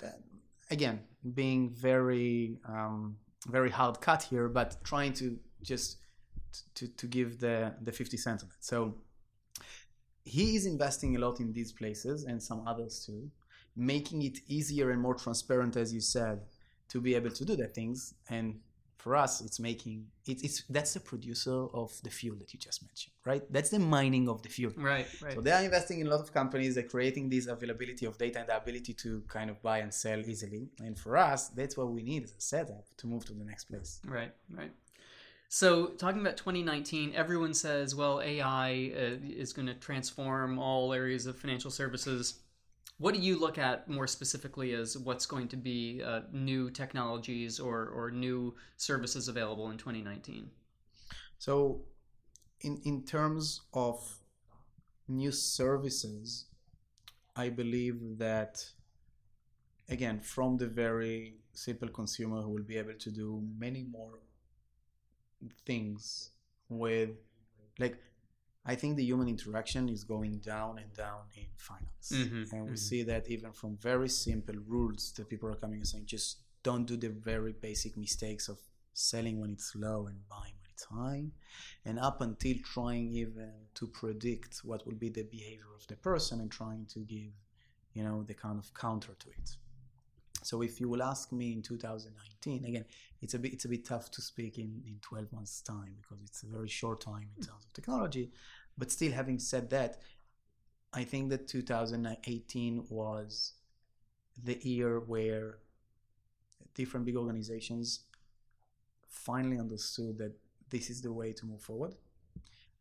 Again, 0.69 1.01
being 1.33 1.69
very 1.69 2.57
um, 2.67 3.17
very 3.47 3.69
hard 3.69 3.99
cut 3.99 4.23
here, 4.23 4.47
but 4.47 4.77
trying 4.83 5.13
to 5.13 5.37
just 5.61 5.97
to, 6.75 6.87
to 6.87 7.07
give 7.07 7.39
the 7.39 7.73
the 7.81 7.91
50 7.91 8.17
cents 8.17 8.43
of 8.43 8.49
it. 8.49 8.55
So 8.61 8.95
he 10.23 10.55
is 10.55 10.65
investing 10.65 11.15
a 11.15 11.19
lot 11.19 11.39
in 11.39 11.51
these 11.53 11.71
places 11.71 12.23
and 12.25 12.41
some 12.41 12.67
others 12.67 13.03
too, 13.05 13.29
making 13.75 14.21
it 14.23 14.39
easier 14.47 14.91
and 14.91 15.01
more 15.01 15.15
transparent, 15.15 15.75
as 15.75 15.93
you 15.93 16.01
said, 16.01 16.41
to 16.89 17.01
be 17.01 17.15
able 17.15 17.31
to 17.31 17.45
do 17.45 17.55
the 17.55 17.67
things. 17.67 18.13
And 18.29 18.59
for 19.01 19.15
us 19.15 19.41
it's 19.41 19.59
making 19.59 20.05
it, 20.27 20.43
it's 20.43 20.63
that's 20.69 20.93
the 20.93 20.99
producer 20.99 21.65
of 21.73 21.89
the 22.03 22.09
fuel 22.09 22.35
that 22.37 22.53
you 22.53 22.59
just 22.59 22.83
mentioned 22.83 23.13
right? 23.25 23.43
That's 23.51 23.71
the 23.71 23.79
mining 23.79 24.29
of 24.29 24.43
the 24.43 24.49
fuel. 24.49 24.73
Right 24.77 25.07
right. 25.23 25.33
so 25.33 25.41
they 25.41 25.51
are 25.51 25.63
investing 25.63 25.99
in 26.01 26.07
a 26.07 26.09
lot 26.09 26.19
of 26.19 26.31
companies. 26.31 26.75
They're 26.75 26.91
creating 26.95 27.29
this 27.29 27.47
availability 27.47 28.05
of 28.05 28.17
data 28.17 28.39
and 28.41 28.49
the 28.49 28.57
ability 28.57 28.93
to 29.05 29.23
kind 29.27 29.49
of 29.49 29.61
buy 29.61 29.79
and 29.79 29.91
sell 29.91 30.19
easily. 30.19 30.69
And 30.85 30.97
for 30.97 31.17
us 31.17 31.49
that's 31.49 31.75
what 31.77 31.89
we 31.91 32.03
need 32.03 32.23
as 32.25 32.33
a 32.37 32.41
setup 32.41 32.85
to 32.97 33.07
move 33.07 33.25
to 33.25 33.33
the 33.33 33.43
next 33.43 33.65
place. 33.65 33.99
Right 34.05 34.33
right 34.55 34.71
so, 35.53 35.87
talking 35.87 36.21
about 36.21 36.37
2019, 36.37 37.13
everyone 37.13 37.53
says, 37.53 37.93
well, 37.93 38.21
AI 38.21 38.91
uh, 38.95 39.17
is 39.21 39.51
going 39.51 39.67
to 39.67 39.73
transform 39.73 40.57
all 40.57 40.93
areas 40.93 41.25
of 41.25 41.37
financial 41.37 41.69
services 41.69 42.39
what 43.01 43.15
do 43.15 43.19
you 43.19 43.39
look 43.39 43.57
at 43.57 43.89
more 43.89 44.05
specifically 44.05 44.73
as 44.73 44.95
what's 44.95 45.25
going 45.25 45.47
to 45.47 45.57
be 45.57 46.03
uh, 46.05 46.19
new 46.31 46.69
technologies 46.69 47.59
or, 47.59 47.87
or 47.87 48.11
new 48.11 48.53
services 48.77 49.27
available 49.27 49.71
in 49.71 49.77
2019? 49.79 50.51
So, 51.39 51.81
in, 52.61 52.79
in 52.83 53.01
terms 53.01 53.61
of 53.73 53.97
new 55.07 55.31
services, 55.31 56.45
I 57.35 57.49
believe 57.49 58.19
that, 58.19 58.63
again, 59.89 60.19
from 60.19 60.57
the 60.57 60.67
very 60.67 61.37
simple 61.53 61.89
consumer 61.89 62.43
who 62.43 62.51
will 62.51 62.69
be 62.73 62.77
able 62.77 62.93
to 62.99 63.09
do 63.09 63.41
many 63.57 63.83
more 63.91 64.19
things 65.65 66.31
with, 66.69 67.11
like, 67.79 67.97
I 68.65 68.75
think 68.75 68.95
the 68.95 69.03
human 69.03 69.27
interaction 69.27 69.89
is 69.89 70.03
going 70.03 70.37
down 70.37 70.77
and 70.77 70.93
down 70.93 71.21
in 71.35 71.47
finance. 71.55 72.11
Mm-hmm, 72.13 72.55
and 72.55 72.63
we 72.63 72.67
mm-hmm. 72.69 72.75
see 72.75 73.03
that 73.03 73.27
even 73.27 73.51
from 73.51 73.77
very 73.77 74.07
simple 74.07 74.55
rules 74.67 75.11
that 75.17 75.29
people 75.29 75.49
are 75.49 75.55
coming 75.55 75.79
and 75.79 75.87
saying, 75.87 76.05
just 76.05 76.41
don't 76.61 76.85
do 76.85 76.95
the 76.95 77.09
very 77.09 77.53
basic 77.53 77.97
mistakes 77.97 78.47
of 78.47 78.59
selling 78.93 79.39
when 79.39 79.51
it's 79.51 79.73
low 79.75 80.05
and 80.05 80.27
buying 80.29 80.53
when 80.61 80.69
it's 80.71 80.83
high. 80.83 81.25
And 81.85 81.97
up 81.97 82.21
until 82.21 82.55
trying 82.63 83.11
even 83.13 83.51
to 83.75 83.87
predict 83.87 84.59
what 84.63 84.85
will 84.85 84.95
be 84.95 85.09
the 85.09 85.23
behavior 85.23 85.65
of 85.75 85.87
the 85.87 85.95
person 85.95 86.39
and 86.39 86.51
trying 86.51 86.85
to 86.93 86.99
give, 86.99 87.33
you 87.93 88.03
know, 88.03 88.21
the 88.21 88.35
kind 88.35 88.59
of 88.59 88.71
counter 88.75 89.13
to 89.17 89.29
it. 89.29 89.57
So 90.43 90.61
if 90.61 90.81
you 90.81 90.89
will 90.89 91.03
ask 91.03 91.31
me 91.31 91.53
in 91.53 91.61
2019, 91.61 92.65
again, 92.65 92.85
it's 93.21 93.33
a 93.33 93.39
bit 93.39 93.53
it's 93.53 93.65
a 93.65 93.69
bit 93.69 93.85
tough 93.85 94.09
to 94.11 94.21
speak 94.21 94.57
in, 94.57 94.81
in 94.85 94.97
12 95.01 95.31
months 95.31 95.61
time 95.61 95.95
because 96.01 96.23
it's 96.25 96.43
a 96.43 96.47
very 96.47 96.67
short 96.67 97.01
time 97.01 97.29
in 97.37 97.43
hmm. 97.43 97.51
terms 97.51 97.65
of 97.65 97.73
technology. 97.73 98.31
But 98.77 98.91
still, 98.91 99.11
having 99.11 99.39
said 99.39 99.69
that, 99.69 100.01
I 100.93 101.03
think 101.03 101.29
that 101.29 101.47
2018 101.47 102.85
was 102.89 103.53
the 104.43 104.57
year 104.61 104.99
where 104.99 105.59
different 106.73 107.05
big 107.05 107.15
organizations 107.15 108.01
finally 109.07 109.59
understood 109.59 110.17
that 110.17 110.33
this 110.69 110.89
is 110.89 111.01
the 111.01 111.11
way 111.11 111.33
to 111.33 111.45
move 111.45 111.61
forward. 111.61 111.95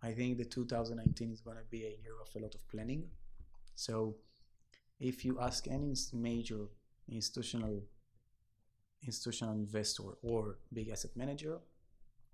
I 0.03 0.13
think 0.13 0.39
that 0.39 0.51
2019 0.51 1.31
is 1.31 1.41
going 1.41 1.59
to 1.59 1.65
be 1.71 1.85
a 1.85 1.91
year 2.03 2.15
of 2.23 2.35
a 2.35 2.39
lot 2.39 2.55
of 2.55 2.67
planning. 2.69 3.09
So, 3.75 4.17
if 4.99 5.25
you 5.25 5.41
ask 5.41 5.67
any 5.67 5.95
major 6.13 6.69
institutional 7.11 7.83
institutional 9.07 9.55
investor 9.55 10.03
or 10.23 10.59
big 10.73 10.89
asset 10.91 11.11
manager. 11.17 11.59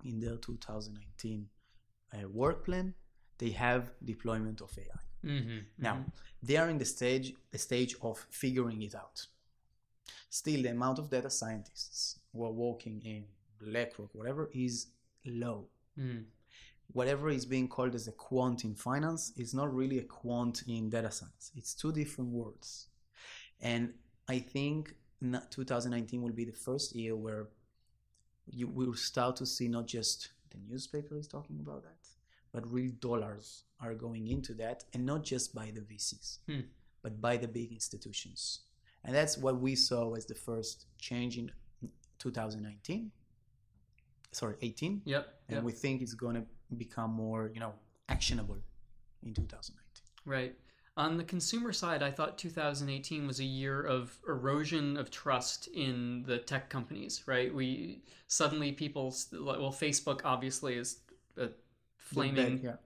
In 0.04 0.20
their 0.20 0.36
2019 0.36 1.48
uh, 2.12 2.28
work 2.28 2.64
plan 2.64 2.94
they 3.38 3.50
have 3.50 3.90
deployment 4.04 4.60
of 4.60 4.70
ai 4.78 5.28
mm-hmm, 5.30 5.58
now 5.78 5.94
mm-hmm. 5.94 6.10
they 6.42 6.56
are 6.56 6.68
in 6.68 6.78
the 6.78 6.84
stage 6.84 7.34
the 7.50 7.58
stage 7.58 7.96
of 8.02 8.26
figuring 8.30 8.82
it 8.82 8.94
out. 8.94 9.26
Still 10.28 10.62
the 10.62 10.68
amount 10.68 10.98
of 10.98 11.08
data 11.08 11.30
scientists 11.30 12.18
who 12.32 12.44
are 12.44 12.52
working 12.52 13.00
in 13.04 13.24
blackrock 13.58 14.10
whatever 14.12 14.50
is 14.52 14.88
low. 15.24 15.66
Mm. 15.98 16.24
whatever 16.92 17.30
is 17.30 17.46
being 17.46 17.68
called 17.68 17.94
as 17.94 18.06
a 18.06 18.12
quant 18.12 18.64
in 18.64 18.74
finance 18.74 19.32
is 19.38 19.54
not 19.54 19.74
really 19.74 19.98
a 19.98 20.02
quant 20.02 20.62
in 20.68 20.90
data 20.90 21.10
science. 21.10 21.50
It's 21.56 21.74
two 21.74 21.90
different 21.90 22.30
words 22.30 22.88
and 23.60 23.94
I 24.28 24.38
think 24.38 24.94
2019 25.50 26.22
will 26.22 26.32
be 26.32 26.44
the 26.44 26.52
first 26.52 26.94
year 26.94 27.16
where 27.16 27.48
you 28.50 28.68
will 28.68 28.94
start 28.94 29.36
to 29.36 29.46
see 29.46 29.68
not 29.68 29.86
just 29.86 30.30
the 30.50 30.58
newspaper 30.68 31.16
is 31.16 31.26
talking 31.26 31.58
about 31.60 31.82
that, 31.82 32.08
but 32.52 32.70
real 32.70 32.92
dollars 33.00 33.64
are 33.80 33.94
going 33.94 34.28
into 34.28 34.54
that, 34.54 34.84
and 34.94 35.04
not 35.04 35.24
just 35.24 35.54
by 35.54 35.70
the 35.70 35.80
VCs, 35.80 36.38
Hmm. 36.46 36.60
but 37.02 37.20
by 37.20 37.36
the 37.36 37.48
big 37.48 37.72
institutions. 37.72 38.60
And 39.04 39.14
that's 39.14 39.38
what 39.38 39.60
we 39.60 39.74
saw 39.76 40.14
as 40.14 40.26
the 40.26 40.34
first 40.34 40.86
change 40.98 41.38
in 41.38 41.50
2019. 42.18 43.12
Sorry, 44.32 44.56
18. 44.60 45.02
Yep. 45.04 45.40
And 45.48 45.56
yep. 45.56 45.64
we 45.64 45.72
think 45.72 46.02
it's 46.02 46.14
going 46.14 46.34
to 46.34 46.44
become 46.76 47.12
more, 47.12 47.50
you 47.54 47.60
know, 47.60 47.74
actionable 48.08 48.58
in 49.22 49.32
2019. 49.32 49.76
Right. 50.24 50.56
On 50.98 51.18
the 51.18 51.24
consumer 51.24 51.72
side, 51.72 52.02
I 52.02 52.10
thought 52.10 52.38
2018 52.38 53.26
was 53.26 53.40
a 53.40 53.44
year 53.44 53.82
of 53.82 54.18
erosion 54.26 54.96
of 54.96 55.10
trust 55.10 55.68
in 55.68 56.22
the 56.26 56.38
tech 56.38 56.70
companies, 56.70 57.22
right? 57.26 57.54
We 57.54 58.00
suddenly 58.28 58.72
people, 58.72 59.14
well, 59.32 59.72
Facebook 59.72 60.22
obviously 60.24 60.76
is 60.76 61.00
a 61.36 61.48
flaming 61.98 62.60
yeah. 62.62 62.76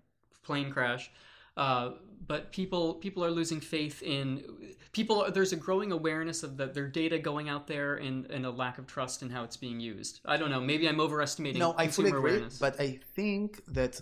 plane 0.42 0.72
crash. 0.72 1.10
Uh, 1.56 1.90
but 2.26 2.52
people 2.52 2.94
people 2.94 3.24
are 3.24 3.30
losing 3.30 3.60
faith 3.60 4.02
in 4.02 4.44
people. 4.92 5.30
There's 5.32 5.52
a 5.52 5.56
growing 5.56 5.92
awareness 5.92 6.42
of 6.42 6.56
the, 6.56 6.66
their 6.66 6.86
data 6.88 7.18
going 7.18 7.48
out 7.48 7.66
there 7.66 7.96
and, 7.96 8.26
and 8.26 8.46
a 8.46 8.50
lack 8.50 8.78
of 8.78 8.86
trust 8.86 9.22
in 9.22 9.30
how 9.30 9.42
it's 9.42 9.56
being 9.56 9.80
used. 9.80 10.20
I 10.24 10.36
don't 10.36 10.50
know. 10.50 10.60
Maybe 10.60 10.88
I'm 10.88 11.00
overestimating. 11.00 11.58
No, 11.58 11.74
I 11.76 11.88
fully 11.88 12.08
agree. 12.08 12.32
awareness. 12.32 12.58
But 12.58 12.80
I 12.80 13.00
think 13.14 13.62
that 13.68 14.00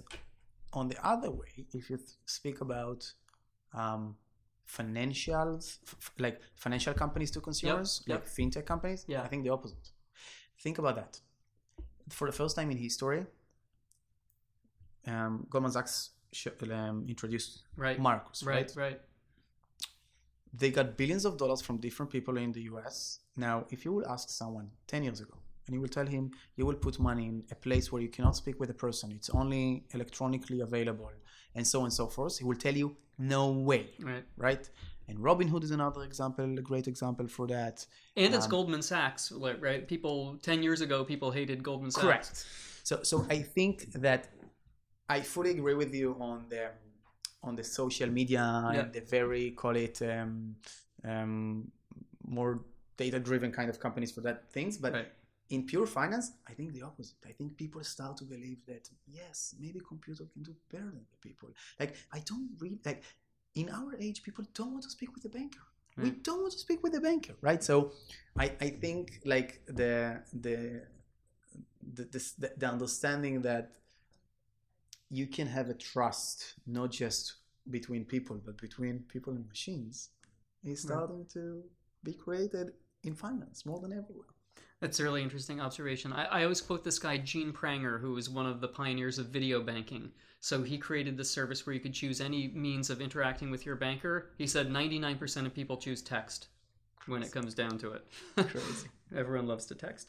on 0.72 0.88
the 0.88 1.06
other 1.06 1.30
way, 1.30 1.66
if 1.72 1.90
you 1.90 1.98
speak 2.26 2.60
about 2.60 3.10
um, 3.75 4.16
financials, 4.68 5.78
f- 5.87 6.12
like 6.18 6.40
financial 6.56 6.94
companies 6.94 7.30
to 7.32 7.40
consumers, 7.40 8.02
yep. 8.06 8.20
like 8.20 8.28
fintech 8.28 8.66
companies, 8.66 9.04
Yeah. 9.08 9.22
I 9.22 9.28
think 9.28 9.44
the 9.44 9.50
opposite. 9.50 9.90
Think 10.60 10.78
about 10.78 10.96
that. 10.96 11.20
For 12.10 12.26
the 12.26 12.32
first 12.32 12.56
time 12.56 12.70
in 12.70 12.76
history, 12.76 13.26
um, 15.06 15.46
Goldman 15.48 15.72
Sachs 15.72 16.10
sh- 16.32 16.48
um, 16.70 17.06
introduced 17.08 17.62
right, 17.76 17.98
Marcus, 17.98 18.42
right, 18.42 18.72
right? 18.76 18.76
right. 18.76 19.00
They 20.52 20.70
got 20.70 20.96
billions 20.96 21.25
of 21.25 21.37
dollars 21.37 21.60
from 21.60 21.78
different 21.78 22.10
people 22.10 22.37
in 22.38 22.52
the 22.52 22.62
US. 22.62 23.20
Now, 23.37 23.66
if 23.70 23.84
you 23.84 23.92
will 23.92 24.06
ask 24.06 24.28
someone 24.30 24.70
10 24.87 25.04
years 25.04 25.20
ago, 25.20 25.34
and 25.68 25.75
you 25.75 25.80
will 25.80 25.88
tell 25.88 26.06
him 26.06 26.32
you 26.56 26.66
will 26.66 26.75
put 26.75 26.98
money 26.98 27.26
in 27.26 27.44
a 27.52 27.54
place 27.54 27.92
where 27.92 28.02
you 28.02 28.08
cannot 28.08 28.34
speak 28.34 28.58
with 28.58 28.70
a 28.70 28.75
person, 28.75 29.12
it's 29.12 29.30
only 29.30 29.84
electronically 29.94 30.60
available, 30.60 31.12
and 31.54 31.66
so 31.66 31.80
on 31.80 31.84
and 31.84 31.92
so 31.92 32.06
forth, 32.06 32.38
he 32.38 32.44
will 32.44 32.56
tell 32.56 32.75
you, 32.75 32.96
no 33.18 33.50
way, 33.50 33.90
Right. 34.00 34.25
right? 34.37 34.68
And 35.08 35.18
Robinhood 35.18 35.62
is 35.64 35.70
another 35.70 36.02
example, 36.02 36.58
a 36.58 36.62
great 36.62 36.87
example 36.88 37.28
for 37.28 37.46
that. 37.48 37.87
And 38.16 38.34
it's 38.34 38.46
Um, 38.46 38.50
Goldman 38.50 38.82
Sachs, 38.82 39.32
right? 39.32 39.87
People 39.87 40.38
ten 40.42 40.62
years 40.62 40.80
ago, 40.80 41.04
people 41.04 41.30
hated 41.30 41.62
Goldman 41.62 41.90
Sachs. 41.90 42.04
Correct. 42.04 42.46
So, 42.84 43.02
so 43.02 43.26
I 43.28 43.42
think 43.42 43.92
that 43.92 44.28
I 45.08 45.20
fully 45.20 45.50
agree 45.50 45.75
with 45.75 45.94
you 45.94 46.16
on 46.20 46.46
the 46.48 46.70
on 47.42 47.54
the 47.56 47.64
social 47.64 48.10
media 48.10 48.44
Yeah. 48.72 48.80
and 48.80 48.92
the 48.92 49.00
very 49.00 49.52
call 49.52 49.76
it 49.76 50.02
um, 50.02 50.56
um, 51.04 51.70
more 52.26 52.60
data 52.96 53.18
driven 53.18 53.52
kind 53.52 53.70
of 53.70 53.78
companies 53.78 54.10
for 54.12 54.22
that 54.22 54.50
things, 54.52 54.76
but 54.76 54.92
Right. 54.92 55.08
In 55.50 55.64
pure 55.64 55.87
finance, 55.87 56.33
I 56.47 56.52
think 56.52 56.73
the 56.73 56.83
opposite. 56.83 57.17
I 57.26 57.33
think 57.33 57.57
people 57.57 57.83
start 57.83 58.17
to 58.19 58.25
believe 58.25 58.59
that 58.67 58.88
yes, 59.07 59.55
maybe 59.59 59.81
computer 59.81 60.25
can 60.33 60.43
do 60.43 60.55
better 60.71 60.85
than 60.85 61.07
the 61.11 61.28
people. 61.28 61.50
Like 61.81 61.97
I 62.12 62.21
don't 62.21 62.50
read 62.59 62.78
like 62.85 63.02
in 63.55 63.71
our 63.71 63.95
age, 63.99 64.23
people 64.23 64.45
don't 64.55 64.73
want 64.73 64.85
to 64.85 64.90
speak 64.90 65.14
with 65.14 65.23
the 65.23 65.28
banker. 65.28 65.61
We 65.97 66.11
hmm. 66.11 66.19
don't 66.23 66.40
want 66.43 66.52
to 66.52 66.59
speak 66.59 66.83
with 66.83 66.93
the 66.93 67.00
banker, 67.00 67.35
right? 67.40 67.62
So 67.62 67.93
I, 68.38 68.52
I 68.61 68.71
think 68.71 69.21
like 69.25 69.63
the 69.67 70.23
the 70.32 70.82
the, 71.95 72.04
this, 72.04 72.32
the 72.32 72.52
the 72.56 72.67
understanding 72.67 73.43
that 73.43 73.73
you 75.11 75.26
can 75.26 75.47
have 75.47 75.71
a 75.71 75.75
trust 75.75 76.54
not 76.67 76.91
just 76.91 77.37
between 77.71 78.04
people 78.04 78.41
but 78.45 78.58
between 78.58 79.00
people 79.08 79.32
and 79.32 79.49
machines 79.49 80.11
is 80.65 80.84
Right. 80.84 80.93
starting 80.93 81.26
to 81.32 81.63
be 82.02 82.13
created 82.13 82.73
in 83.02 83.15
finance 83.15 83.65
more 83.65 83.80
than 83.80 83.93
everywhere. 83.93 84.34
That's 84.80 85.00
a 85.00 85.02
really 85.02 85.23
interesting 85.23 85.60
observation. 85.60 86.12
I, 86.12 86.25
I 86.26 86.43
always 86.45 86.60
quote 86.60 86.84
this 86.84 86.99
guy, 86.99 87.19
Gene 87.19 87.52
Pranger, 87.52 88.00
who 88.00 88.12
was 88.12 88.30
one 88.30 88.47
of 88.47 88.60
the 88.60 88.69
pioneers 88.69 89.19
of 89.19 89.26
video 89.26 89.60
banking. 89.60 90.10
So 90.41 90.62
he 90.62 90.78
created 90.78 91.17
this 91.17 91.30
service 91.30 91.67
where 91.67 91.75
you 91.75 91.80
could 91.80 91.95
choose 91.95 92.21
any 92.21 92.49
means 92.49 92.91
of 92.91 93.00
interacting 93.00 93.50
with 93.50 93.67
your 93.67 93.75
banker. 93.75 94.30
He 94.38 94.47
said 94.47 94.71
99% 94.71 95.47
of 95.47 95.54
people 95.54 95.76
choose 95.76 96.00
text 96.00 96.49
when 97.06 97.23
it 97.23 97.32
comes 97.32 97.54
down 97.54 97.78
to 97.78 97.93
it. 97.93 98.06
Crazy. 98.36 98.88
Everyone 99.17 99.49
loves 99.49 99.67
to 99.67 99.75
text. 99.75 100.08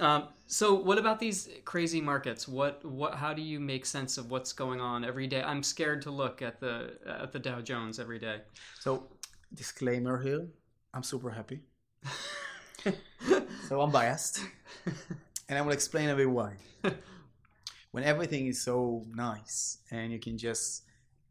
Um, 0.00 0.28
so 0.46 0.74
what 0.74 0.98
about 0.98 1.20
these 1.20 1.48
crazy 1.64 2.00
markets? 2.00 2.46
What 2.46 2.84
what 2.84 3.14
how 3.14 3.34
do 3.34 3.42
you 3.42 3.58
make 3.58 3.84
sense 3.84 4.16
of 4.16 4.30
what's 4.30 4.52
going 4.52 4.80
on 4.80 5.04
every 5.04 5.26
day? 5.26 5.42
I'm 5.42 5.62
scared 5.62 6.02
to 6.02 6.10
look 6.10 6.40
at 6.40 6.60
the 6.60 6.98
at 7.06 7.32
the 7.32 7.38
Dow 7.38 7.60
Jones 7.60 7.98
every 7.98 8.18
day. 8.18 8.42
So 8.78 9.08
disclaimer 9.54 10.22
here, 10.22 10.46
I'm 10.94 11.02
super 11.02 11.30
happy. 11.30 11.60
so 13.68 13.80
I'm 13.80 13.90
biased. 13.90 14.40
and 15.48 15.58
I 15.58 15.62
will 15.62 15.72
explain 15.72 16.08
a 16.10 16.16
bit 16.16 16.30
why. 16.30 16.54
when 17.90 18.04
everything 18.04 18.46
is 18.46 18.60
so 18.62 19.04
nice 19.14 19.78
and 19.90 20.12
you 20.12 20.18
can 20.18 20.36
just 20.38 20.84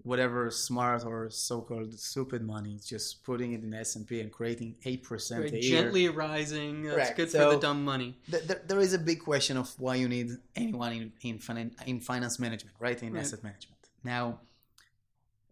whatever 0.04 0.50
smart 0.50 1.04
or 1.06 1.30
so-called 1.30 1.94
stupid 2.00 2.42
money 2.42 2.76
is 2.76 2.86
just 2.86 3.24
putting 3.26 3.52
it 3.52 3.62
in 3.64 3.74
S&P 3.74 4.22
and 4.22 4.32
creating 4.32 4.74
8% 4.86 5.30
Very 5.36 5.50
a 5.50 5.52
year. 5.52 5.82
gently 5.82 6.08
rising. 6.08 6.84
That's 6.84 6.96
Correct. 6.96 7.18
good 7.18 7.30
for 7.32 7.50
the 7.56 7.60
dumb 7.60 7.84
money. 7.84 8.18
Th- 8.32 8.46
th- 8.48 8.60
there 8.68 8.80
is 8.80 8.94
a 8.94 9.00
big 9.00 9.20
question 9.20 9.58
of 9.58 9.74
why 9.78 9.96
you 9.96 10.08
need 10.08 10.30
anyone 10.56 10.94
in 10.94 11.12
in, 11.22 11.40
finan- 11.40 11.74
in 11.86 12.00
finance 12.00 12.40
management, 12.40 12.76
right? 12.80 13.02
In 13.04 13.14
Right. 13.14 13.20
asset 13.22 13.44
management. 13.44 13.80
Now, 14.04 14.40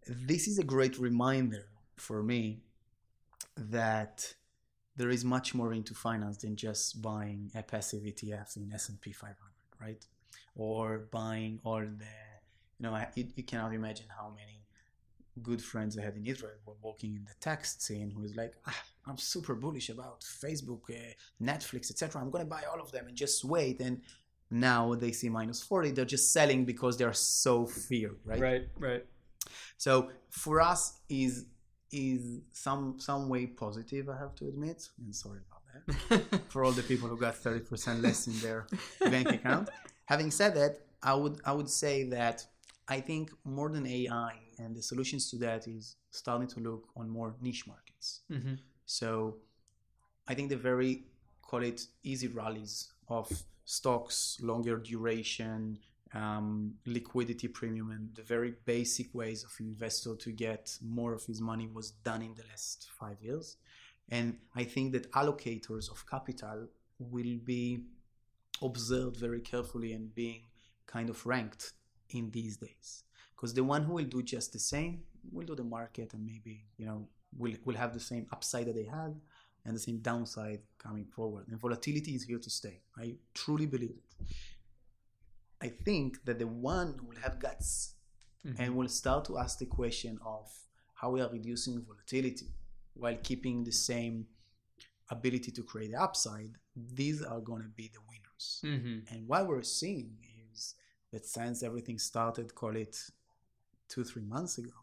this 0.06 0.46
is 0.48 0.58
a 0.58 0.64
great 0.64 0.98
reminder 0.98 1.66
for 1.96 2.22
me 2.22 2.60
that 3.56 4.34
there 4.96 5.10
is 5.10 5.24
much 5.24 5.54
more 5.54 5.72
into 5.72 5.94
finance 5.94 6.38
than 6.38 6.56
just 6.56 7.02
buying 7.02 7.50
a 7.54 7.62
passive 7.62 8.02
ETF 8.02 8.56
in 8.56 8.72
S&P 8.72 9.12
500, 9.12 9.36
right? 9.80 10.04
Or 10.54 11.06
buying 11.10 11.60
all 11.64 11.80
the, 11.80 12.14
you 12.78 12.82
know, 12.84 12.94
I- 12.94 13.10
you, 13.14 13.26
you 13.36 13.42
cannot 13.42 13.74
imagine 13.74 14.06
how 14.18 14.30
many 14.30 14.62
good 15.42 15.62
friends 15.62 15.98
I 15.98 16.02
had 16.02 16.16
in 16.16 16.26
Israel 16.26 16.54
were 16.64 16.74
working 16.82 17.14
in 17.14 17.24
the 17.24 17.34
tech 17.40 17.64
scene 17.66 18.10
who 18.10 18.22
is 18.24 18.34
like, 18.36 18.54
ah, 18.66 18.82
I'm 19.06 19.18
super 19.18 19.54
bullish 19.54 19.90
about 19.90 20.20
Facebook, 20.20 20.82
uh, 20.90 21.12
Netflix, 21.42 21.90
etc. 21.90 22.20
I'm 22.22 22.30
going 22.30 22.44
to 22.44 22.48
buy 22.50 22.62
all 22.72 22.80
of 22.80 22.90
them 22.90 23.06
and 23.06 23.16
just 23.16 23.44
wait. 23.44 23.80
And 23.80 24.00
now 24.50 24.94
they 24.94 25.12
see 25.12 25.28
minus 25.28 25.62
40. 25.62 25.90
They're 25.90 26.06
just 26.06 26.32
selling 26.32 26.64
because 26.64 26.96
they're 26.96 27.12
so 27.12 27.66
feared, 27.66 28.16
right? 28.24 28.40
Right, 28.40 28.68
right. 28.78 29.04
So 29.76 30.08
for 30.30 30.60
us 30.60 31.00
is 31.10 31.44
is 31.92 32.40
some 32.52 32.98
some 32.98 33.28
way 33.28 33.46
positive, 33.46 34.08
I 34.08 34.16
have 34.18 34.34
to 34.36 34.46
admit. 34.48 34.88
And 34.98 35.14
sorry 35.14 35.40
about 35.48 35.62
that. 35.72 36.42
For 36.48 36.64
all 36.64 36.72
the 36.72 36.82
people 36.82 37.08
who 37.08 37.16
got 37.16 37.34
30% 37.34 38.02
less 38.02 38.26
in 38.26 38.38
their 38.40 38.66
bank 39.00 39.28
account. 39.30 39.68
Having 40.06 40.30
said 40.30 40.54
that, 40.54 40.80
I 41.02 41.14
would 41.14 41.40
I 41.44 41.52
would 41.52 41.70
say 41.70 42.04
that 42.04 42.46
I 42.88 43.00
think 43.00 43.30
more 43.44 43.68
than 43.68 43.86
AI 43.86 44.34
and 44.58 44.74
the 44.74 44.82
solutions 44.82 45.30
to 45.30 45.36
that 45.38 45.66
is 45.68 45.96
starting 46.10 46.48
to 46.48 46.60
look 46.60 46.88
on 46.96 47.08
more 47.08 47.34
niche 47.40 47.66
markets. 47.66 48.20
hmm 48.28 48.54
So 48.86 49.36
I 50.28 50.34
think 50.34 50.50
the 50.50 50.56
very 50.56 51.04
call 51.42 51.62
it 51.62 51.86
easy 52.02 52.28
rallies 52.28 52.88
of 53.08 53.30
stocks, 53.64 54.38
longer 54.40 54.76
duration, 54.78 55.78
um, 56.14 56.74
liquidity 56.86 57.48
premium, 57.48 57.90
and 57.90 58.14
the 58.14 58.22
very 58.22 58.54
basic 58.64 59.14
ways 59.14 59.44
of 59.44 59.52
investor 59.60 60.14
to 60.16 60.32
get 60.32 60.76
more 60.82 61.12
of 61.14 61.24
his 61.24 61.40
money 61.40 61.68
was 61.72 61.90
done 61.90 62.22
in 62.22 62.34
the 62.34 62.44
last 62.48 62.88
five 62.98 63.20
years. 63.20 63.56
And 64.08 64.38
I 64.54 64.64
think 64.64 64.92
that 64.92 65.10
allocators 65.12 65.90
of 65.90 66.08
capital 66.08 66.68
will 66.98 67.38
be 67.44 67.80
observed 68.62 69.16
very 69.16 69.40
carefully 69.40 69.92
and 69.92 70.14
being 70.14 70.42
kind 70.86 71.10
of 71.10 71.26
ranked 71.26 71.72
in 72.10 72.30
these 72.30 72.56
days. 72.56 73.02
Because 73.34 73.52
the 73.52 73.64
one 73.64 73.82
who 73.82 73.94
will 73.94 74.04
do 74.04 74.22
just 74.22 74.52
the 74.52 74.58
same 74.58 75.02
will 75.32 75.44
do 75.44 75.54
the 75.54 75.64
market 75.64 76.14
and 76.14 76.24
maybe, 76.24 76.64
you 76.78 76.86
know, 76.86 77.06
will, 77.36 77.52
will 77.64 77.74
have 77.74 77.92
the 77.92 78.00
same 78.00 78.26
upside 78.32 78.66
that 78.66 78.76
they 78.76 78.84
had 78.84 79.14
and 79.64 79.74
the 79.74 79.80
same 79.80 79.98
downside 79.98 80.60
coming 80.78 81.04
forward. 81.04 81.48
And 81.48 81.60
volatility 81.60 82.12
is 82.12 82.22
here 82.22 82.38
to 82.38 82.48
stay. 82.48 82.80
I 82.96 83.16
truly 83.34 83.66
believe 83.66 83.90
it. 83.90 84.26
I 85.60 85.68
think 85.68 86.24
that 86.24 86.38
the 86.38 86.46
one 86.46 86.94
who 86.98 87.06
will 87.06 87.20
have 87.20 87.38
guts 87.38 87.94
Mhm. 88.44 88.56
and 88.58 88.76
will 88.76 88.88
start 88.88 89.24
to 89.26 89.38
ask 89.38 89.58
the 89.58 89.66
question 89.66 90.18
of 90.24 90.50
how 90.94 91.10
we 91.10 91.20
are 91.20 91.30
reducing 91.30 91.82
volatility 91.82 92.52
while 92.94 93.16
keeping 93.22 93.64
the 93.64 93.72
same 93.72 94.26
ability 95.10 95.50
to 95.52 95.62
create 95.62 95.90
the 95.92 96.00
upside, 96.00 96.58
these 96.74 97.22
are 97.22 97.40
going 97.40 97.62
to 97.62 97.68
be 97.68 97.88
the 97.88 98.00
winners. 98.08 98.60
hmm 98.62 99.00
And 99.12 99.26
what 99.28 99.46
we're 99.46 99.62
seeing 99.62 100.18
is 100.50 100.74
that 101.10 101.24
since 101.24 101.62
everything 101.62 101.98
started, 101.98 102.54
call 102.54 102.76
it 102.76 103.10
two, 103.88 104.04
three 104.04 104.22
months 104.24 104.58
ago, 104.58 104.78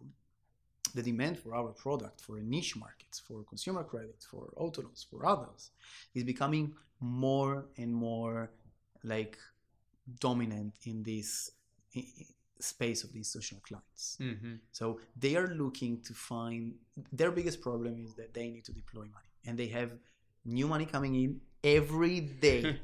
the 0.94 1.02
demand 1.04 1.40
for 1.40 1.56
our 1.56 1.72
product, 1.74 2.22
for 2.22 2.40
niche 2.40 2.76
markets, 2.76 3.20
for 3.20 3.44
consumer 3.44 3.84
credit, 3.84 4.24
for 4.24 4.54
auto 4.56 4.82
loans, 4.84 5.04
for 5.04 5.26
others, 5.26 5.72
is 6.14 6.24
becoming 6.24 6.76
more 7.00 7.66
and 7.78 7.94
more 7.94 8.52
like 9.04 9.38
dominant 10.20 10.74
in 10.86 11.04
this 11.04 11.52
space 12.60 13.04
of 13.04 13.14
these 13.14 13.28
social 13.28 13.60
clients. 13.68 14.18
hmm 14.20 14.56
So 14.72 15.00
they 15.16 15.36
are 15.36 15.48
looking 15.48 16.02
to 16.02 16.14
find 16.14 16.74
their 17.12 17.32
biggest 17.32 17.62
problem 17.62 17.98
is 17.98 18.14
that 18.16 18.34
they 18.34 18.50
need 18.50 18.66
to 18.66 18.74
deploy 18.74 19.02
money 19.02 19.32
and 19.46 19.58
they 19.58 19.68
have 19.68 19.92
new 20.46 20.68
money 20.68 20.86
coming 20.86 21.16
in 21.16 21.42
every 21.64 22.22
day. 22.22 22.64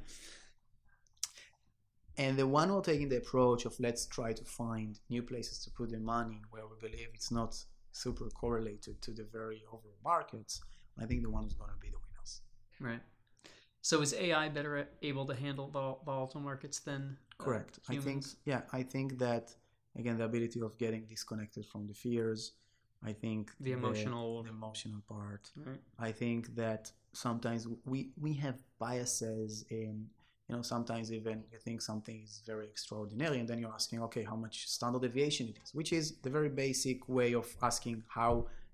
and 2.17 2.37
the 2.37 2.47
one 2.47 2.69
who 2.69 2.77
are 2.77 2.81
taking 2.81 3.09
the 3.09 3.17
approach 3.17 3.65
of 3.65 3.79
let's 3.79 4.05
try 4.05 4.33
to 4.33 4.43
find 4.43 4.99
new 5.09 5.23
places 5.23 5.59
to 5.63 5.71
put 5.71 5.91
the 5.91 5.99
money 5.99 6.41
where 6.51 6.63
we 6.67 6.87
believe 6.87 7.07
it's 7.13 7.31
not 7.31 7.55
super 7.91 8.29
correlated 8.29 9.01
to 9.01 9.11
the 9.11 9.25
very 9.31 9.63
overall 9.67 9.97
markets, 10.03 10.61
I 11.01 11.05
think 11.05 11.23
the 11.23 11.29
one 11.29 11.43
who's 11.43 11.53
going 11.53 11.71
to 11.71 11.77
be 11.77 11.89
the 11.89 11.97
winners. 11.97 12.41
Right. 12.79 13.01
So 13.81 14.01
is 14.01 14.13
AI 14.13 14.49
better 14.49 14.89
able 15.01 15.25
to 15.25 15.33
handle 15.35 15.69
vol- 15.69 16.01
volatile 16.05 16.41
markets 16.41 16.79
than 16.79 17.17
uh, 17.39 17.43
Correct. 17.43 17.79
I 17.87 17.93
think 17.93 18.03
humans? 18.05 18.35
yeah, 18.45 18.61
I 18.73 18.83
think 18.83 19.17
that 19.19 19.55
again 19.97 20.17
the 20.17 20.25
ability 20.25 20.61
of 20.61 20.77
getting 20.77 21.05
disconnected 21.05 21.65
from 21.65 21.87
the 21.87 21.93
fears. 21.93 22.53
I 23.01 23.13
think 23.13 23.51
The 23.61 23.71
emotional- 23.71 24.43
the 24.43 24.49
emotional 24.49 25.01
part. 25.07 25.51
Right. 25.55 25.81
I 25.97 26.11
think 26.11 26.55
that 26.55 26.91
sometimes 27.13 27.67
we 27.85 28.11
we 28.25 28.33
have 28.45 28.57
biases 28.77 29.65
in 29.69 30.09
you 30.47 30.55
know 30.55 30.61
sometimes 30.61 31.11
even 31.13 31.43
you 31.51 31.59
think 31.59 31.81
something 31.81 32.21
is 32.23 32.41
very 32.45 32.67
extraordinary 32.67 33.39
and 33.39 33.47
then 33.47 33.57
you're 33.59 33.73
asking 33.81 34.01
okay 34.07 34.23
how 34.23 34.35
much 34.35 34.67
standard 34.67 35.01
deviation 35.01 35.47
it 35.47 35.57
is 35.63 35.73
which 35.73 35.91
is 35.99 36.05
the 36.25 36.29
very 36.37 36.49
basic 36.49 37.07
way 37.07 37.33
of 37.33 37.47
asking 37.61 38.03
how 38.07 38.31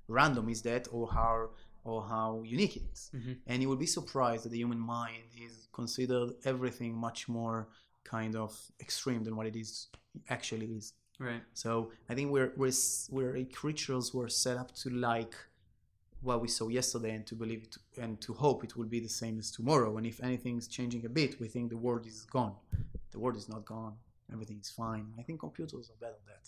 random 0.08 0.50
is 0.50 0.62
that 0.64 0.88
or 0.92 1.04
how 1.20 1.50
or 1.86 1.98
how 2.16 2.42
unique 2.58 2.76
it 2.82 2.84
is. 2.94 3.02
Mhm. 3.14 3.38
and 3.50 3.62
you 3.62 3.68
will 3.70 3.82
be 3.88 3.92
surprised 4.00 4.42
that 4.44 4.50
the 4.56 4.58
human 4.64 4.80
mind 4.80 5.24
is 5.48 5.54
considered 5.80 6.30
everything 6.52 6.92
much 7.08 7.20
more 7.30 7.68
kind 8.04 8.36
of 8.36 8.52
extreme 8.86 9.24
than 9.26 9.36
what 9.38 9.48
it 9.52 9.56
is 9.56 9.72
actually 10.30 10.68
is 10.80 10.94
Right. 11.28 11.44
so 11.54 11.72
I 12.10 12.14
think 12.16 12.28
we're 12.36 12.52
we're 12.62 12.74
we're 13.16 13.36
a 13.44 13.46
creatures 13.62 14.06
who 14.10 14.20
are 14.26 14.30
set 14.46 14.58
up 14.58 14.70
to 14.82 14.90
like 14.90 15.36
what 16.28 16.42
we 16.42 16.48
saw 16.58 16.68
yesterday 16.80 17.12
and 17.18 17.26
to 17.28 17.36
believe 17.36 17.62
it 17.68 17.78
and 18.04 18.20
to 18.26 18.34
hope 18.34 18.60
it 18.68 18.76
will 18.78 18.88
be 18.98 19.00
the 19.00 19.14
same 19.22 19.38
as 19.38 19.52
tomorrow. 19.52 19.92
And 19.98 20.06
if 20.08 20.18
anything's 20.30 20.68
changing 20.68 21.06
a 21.06 21.10
bit, 21.20 21.40
we 21.40 21.48
think 21.48 21.70
the 21.70 21.78
world 21.88 22.06
is 22.08 22.20
gone. 22.38 22.56
The 23.12 23.20
world 23.20 23.38
is 23.38 23.48
not 23.48 23.64
gone. 23.66 23.96
Everything 24.34 24.60
is 24.60 24.70
fine. 24.84 25.06
I 25.20 25.24
think 25.26 25.40
computers 25.40 25.86
are 25.92 26.00
better 26.06 26.16
at 26.22 26.26
that 26.32 26.46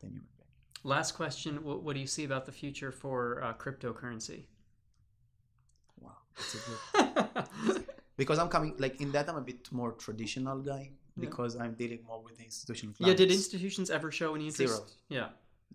than 0.00 0.10
human 0.10 0.28
beings. 0.36 0.37
Last 0.84 1.12
question: 1.12 1.62
What, 1.64 1.82
what 1.82 1.94
do 1.94 2.00
you 2.00 2.06
see 2.06 2.24
about 2.24 2.46
the 2.46 2.52
future 2.52 2.92
for 2.92 3.42
uh, 3.42 3.54
cryptocurrency? 3.54 4.44
Wow, 6.00 6.16
that's 6.36 6.54
a 6.54 6.58
good. 7.66 7.84
because 8.16 8.38
I'm 8.38 8.48
coming 8.48 8.74
like 8.78 9.00
in 9.00 9.12
that 9.12 9.28
I'm 9.28 9.36
a 9.36 9.40
bit 9.40 9.70
more 9.72 9.92
traditional 9.92 10.58
guy 10.60 10.90
Yeah. 11.16 11.20
because 11.26 11.56
I'm 11.56 11.74
dealing 11.74 12.02
more 12.06 12.22
with 12.22 12.36
the 12.38 12.44
institutional 12.44 12.94
yeah. 12.98 13.14
Did 13.14 13.30
institutions 13.30 13.90
ever 13.90 14.10
show 14.10 14.34
any 14.34 14.46
interest? 14.46 14.74
Zero. 14.76 14.86
Yeah. 15.08 15.28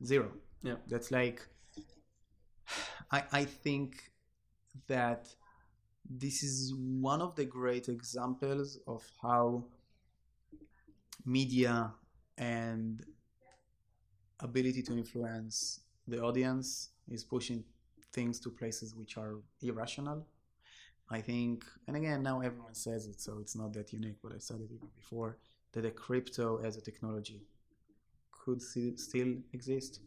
zero 0.05 0.31
Yeah. 0.63 0.75
that's 0.87 1.09
like 1.11 1.39
i 3.11 3.19
i 3.41 3.43
think 3.45 3.89
that 4.87 5.21
this 6.23 6.43
is 6.43 6.73
one 7.11 7.21
of 7.21 7.35
the 7.35 7.45
great 7.45 7.85
examples 7.89 8.79
of 8.87 9.01
how 9.21 9.65
media 11.25 11.91
and 12.37 13.05
ability 14.43 14.82
to 14.84 14.93
influence 14.93 15.82
the 16.08 16.21
audience 16.21 16.89
is 17.10 17.23
pushing 17.23 17.63
things 18.12 18.39
to 18.39 18.49
places 18.49 18.95
which 18.95 19.17
are 19.17 19.36
irrational 19.62 20.25
i 21.10 21.19
think 21.19 21.63
and 21.88 21.95
again 21.95 22.21
now 22.21 22.41
everyone 22.41 22.75
says 22.75 23.08
it 23.08 23.19
so 23.19 23.39
it's 23.39 23.56
not 23.56 23.73
that 23.73 23.91
unique 23.93 24.17
but 24.21 24.34
i 24.34 24.38
said 24.38 24.60
it 24.60 24.69
even 24.71 24.89
before 24.95 25.38
that 25.71 25.86
a 25.86 25.91
crypto 25.91 26.60
as 26.63 26.77
a 26.77 26.82
technology 26.82 27.41
could 28.43 28.62
still 28.62 28.95
still 28.97 29.34
exist 29.53 30.01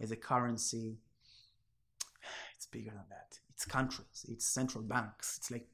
as 0.00 0.10
a 0.10 0.16
currency. 0.16 0.96
It's 2.54 2.66
bigger 2.66 2.90
than 2.90 3.04
that. 3.10 3.38
It's 3.50 3.64
countries. 3.64 4.26
It's 4.28 4.46
central 4.46 4.82
banks. 4.84 5.38
It's 5.38 5.50
like 5.50 5.66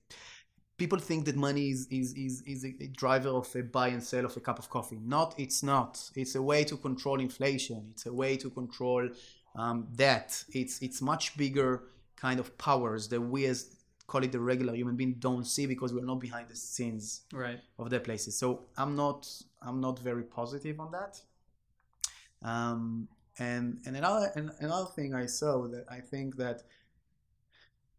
people 0.78 0.98
think 0.98 1.24
that 1.24 1.36
money 1.36 1.70
is 1.70 1.86
is, 1.90 2.12
is, 2.14 2.42
is 2.42 2.64
a 2.64 2.86
driver 2.88 3.30
of 3.30 3.54
a 3.56 3.62
buy 3.62 3.88
and 3.88 4.02
sell 4.02 4.24
of 4.24 4.36
a 4.36 4.40
cup 4.40 4.58
of 4.58 4.68
coffee. 4.70 4.98
Not. 5.02 5.34
It's 5.38 5.62
not. 5.62 6.10
It's 6.14 6.34
a 6.34 6.42
way 6.42 6.64
to 6.64 6.76
control 6.76 7.20
inflation. 7.20 7.88
It's 7.92 8.06
a 8.06 8.12
way 8.12 8.36
to 8.36 8.50
control 8.50 9.08
um, 9.54 9.88
debt. 9.94 10.44
It's 10.52 10.80
it's 10.82 11.00
much 11.00 11.36
bigger 11.36 11.84
kind 12.16 12.40
of 12.40 12.56
powers 12.58 13.08
that 13.08 13.20
we 13.20 13.46
as 13.46 13.70
call 14.06 14.22
it 14.22 14.30
the 14.32 14.38
regular 14.40 14.74
human 14.74 14.96
being 14.96 15.14
don't 15.18 15.44
see 15.44 15.66
because 15.66 15.92
we're 15.92 16.04
not 16.04 16.20
behind 16.20 16.48
the 16.48 16.54
scenes 16.56 17.22
Right. 17.32 17.58
of 17.78 17.90
their 17.90 18.00
places. 18.00 18.38
So 18.38 18.66
I'm 18.76 18.94
not 18.94 19.28
I'm 19.60 19.80
not 19.80 19.98
very 19.98 20.22
positive 20.22 20.78
on 20.78 20.92
that. 20.92 21.20
Um, 22.42 23.08
and 23.38 23.80
and 23.86 23.96
another 23.96 24.30
and 24.36 24.50
another 24.60 24.90
thing 24.94 25.14
I 25.14 25.26
saw 25.26 25.66
that 25.68 25.84
I 25.90 26.00
think 26.00 26.36
that 26.36 26.62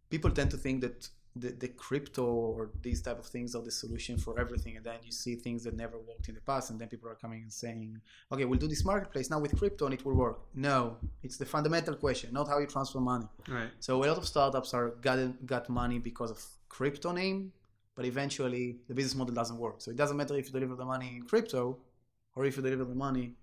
people 0.09 0.31
tend 0.31 0.51
to 0.51 0.57
think 0.57 0.81
that 0.81 1.09
the, 1.39 1.49
the 1.63 1.67
crypto 1.85 2.23
or 2.25 2.69
these 2.81 3.01
type 3.01 3.19
of 3.19 3.25
things 3.25 3.55
are 3.55 3.61
the 3.69 3.71
solution 3.83 4.17
for 4.17 4.39
everything 4.39 4.75
and 4.77 4.85
then 4.85 4.99
you 5.07 5.11
see 5.11 5.35
things 5.35 5.63
that 5.65 5.75
never 5.75 5.97
worked 6.09 6.27
in 6.29 6.35
the 6.35 6.41
past 6.41 6.69
and 6.71 6.79
then 6.79 6.87
people 6.87 7.09
are 7.09 7.15
coming 7.15 7.41
and 7.43 7.51
saying 7.51 7.99
okay 8.31 8.45
we'll 8.45 8.59
do 8.59 8.67
this 8.67 8.83
marketplace 8.85 9.29
now 9.29 9.39
with 9.39 9.57
crypto 9.57 9.85
and 9.85 9.93
it 9.93 10.03
will 10.05 10.15
work 10.15 10.39
no 10.55 10.97
it's 11.23 11.37
the 11.37 11.45
fundamental 11.45 11.95
question 11.95 12.27
not 12.33 12.47
how 12.47 12.57
you 12.59 12.67
transfer 12.67 12.99
money 12.99 13.27
Right. 13.47 13.69
so 13.79 14.03
a 14.03 14.05
lot 14.11 14.17
of 14.17 14.25
startups 14.27 14.73
are 14.73 14.89
got 15.07 15.17
got 15.45 15.69
money 15.69 15.99
because 15.99 16.31
of 16.31 16.39
crypto 16.69 17.11
name, 17.11 17.51
but 17.95 18.05
eventually 18.05 18.65
the 18.87 18.93
business 18.93 19.15
model 19.15 19.33
doesn't 19.33 19.57
work. 19.57 19.77
So 19.83 19.89
it 19.89 19.97
doesn't 20.01 20.17
matter 20.17 20.35
if 20.35 20.45
you 20.47 20.51
deliver 20.51 20.75
the 20.75 20.85
money 20.85 21.09
in 21.17 21.23
crypto 21.31 21.77
or 22.35 22.45
if 22.45 22.55
you 22.57 22.61
deliver 22.61 22.85
the 22.85 22.93
money 23.07 23.33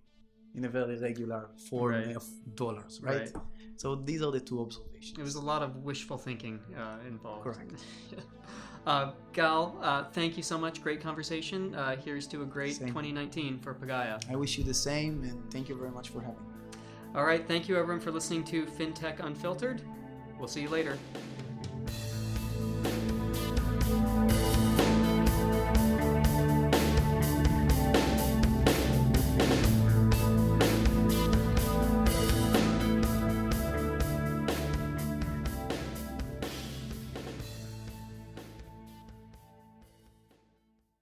in 0.55 0.65
a 0.65 0.69
very 0.69 0.97
regular 0.99 1.49
form 1.69 1.93
Right. 1.95 2.17
of 2.17 2.25
dollars, 2.55 3.01
right? 3.03 3.21
Right. 3.21 3.33
So 3.77 3.97
these 3.97 4.23
are 4.23 4.31
the 4.31 4.41
two 4.41 4.61
observations. 4.61 5.19
It 5.19 5.23
was 5.23 5.35
a 5.35 5.41
lot 5.41 5.63
of 5.63 5.77
wishful 5.85 6.17
thinking 6.17 6.61
uh, 6.79 6.99
involved. 7.09 7.43
Correct. 7.43 7.73
uh, 8.87 9.13
Gal, 9.33 9.77
uh, 9.83 10.05
thank 10.13 10.37
you 10.37 10.43
so 10.43 10.57
much. 10.57 10.81
Great 10.81 11.01
conversation. 11.01 11.75
Uh, 11.75 11.97
here's 11.97 12.27
to 12.29 12.43
a 12.43 12.47
great 12.47 12.77
Same. 12.77 12.89
2019 12.89 13.59
for 13.59 13.75
Pagaya. 13.75 14.23
I 14.31 14.37
wish 14.37 14.57
you 14.59 14.65
the 14.65 14.75
same, 14.75 15.25
and 15.25 15.51
thank 15.53 15.69
you 15.69 15.77
very 15.77 15.91
much 15.91 16.11
for 16.11 16.21
having 16.21 16.37
me. 16.37 16.53
All 17.17 17.25
right. 17.25 17.47
Thank 17.47 17.69
you, 17.69 17.77
everyone, 17.77 18.01
for 18.01 18.13
listening 18.13 18.45
to 18.45 18.65
FinTech 18.67 19.25
Unfiltered. 19.25 19.83
We'll 20.39 20.49
see 20.49 20.63
you 20.63 20.69
later. 20.69 20.99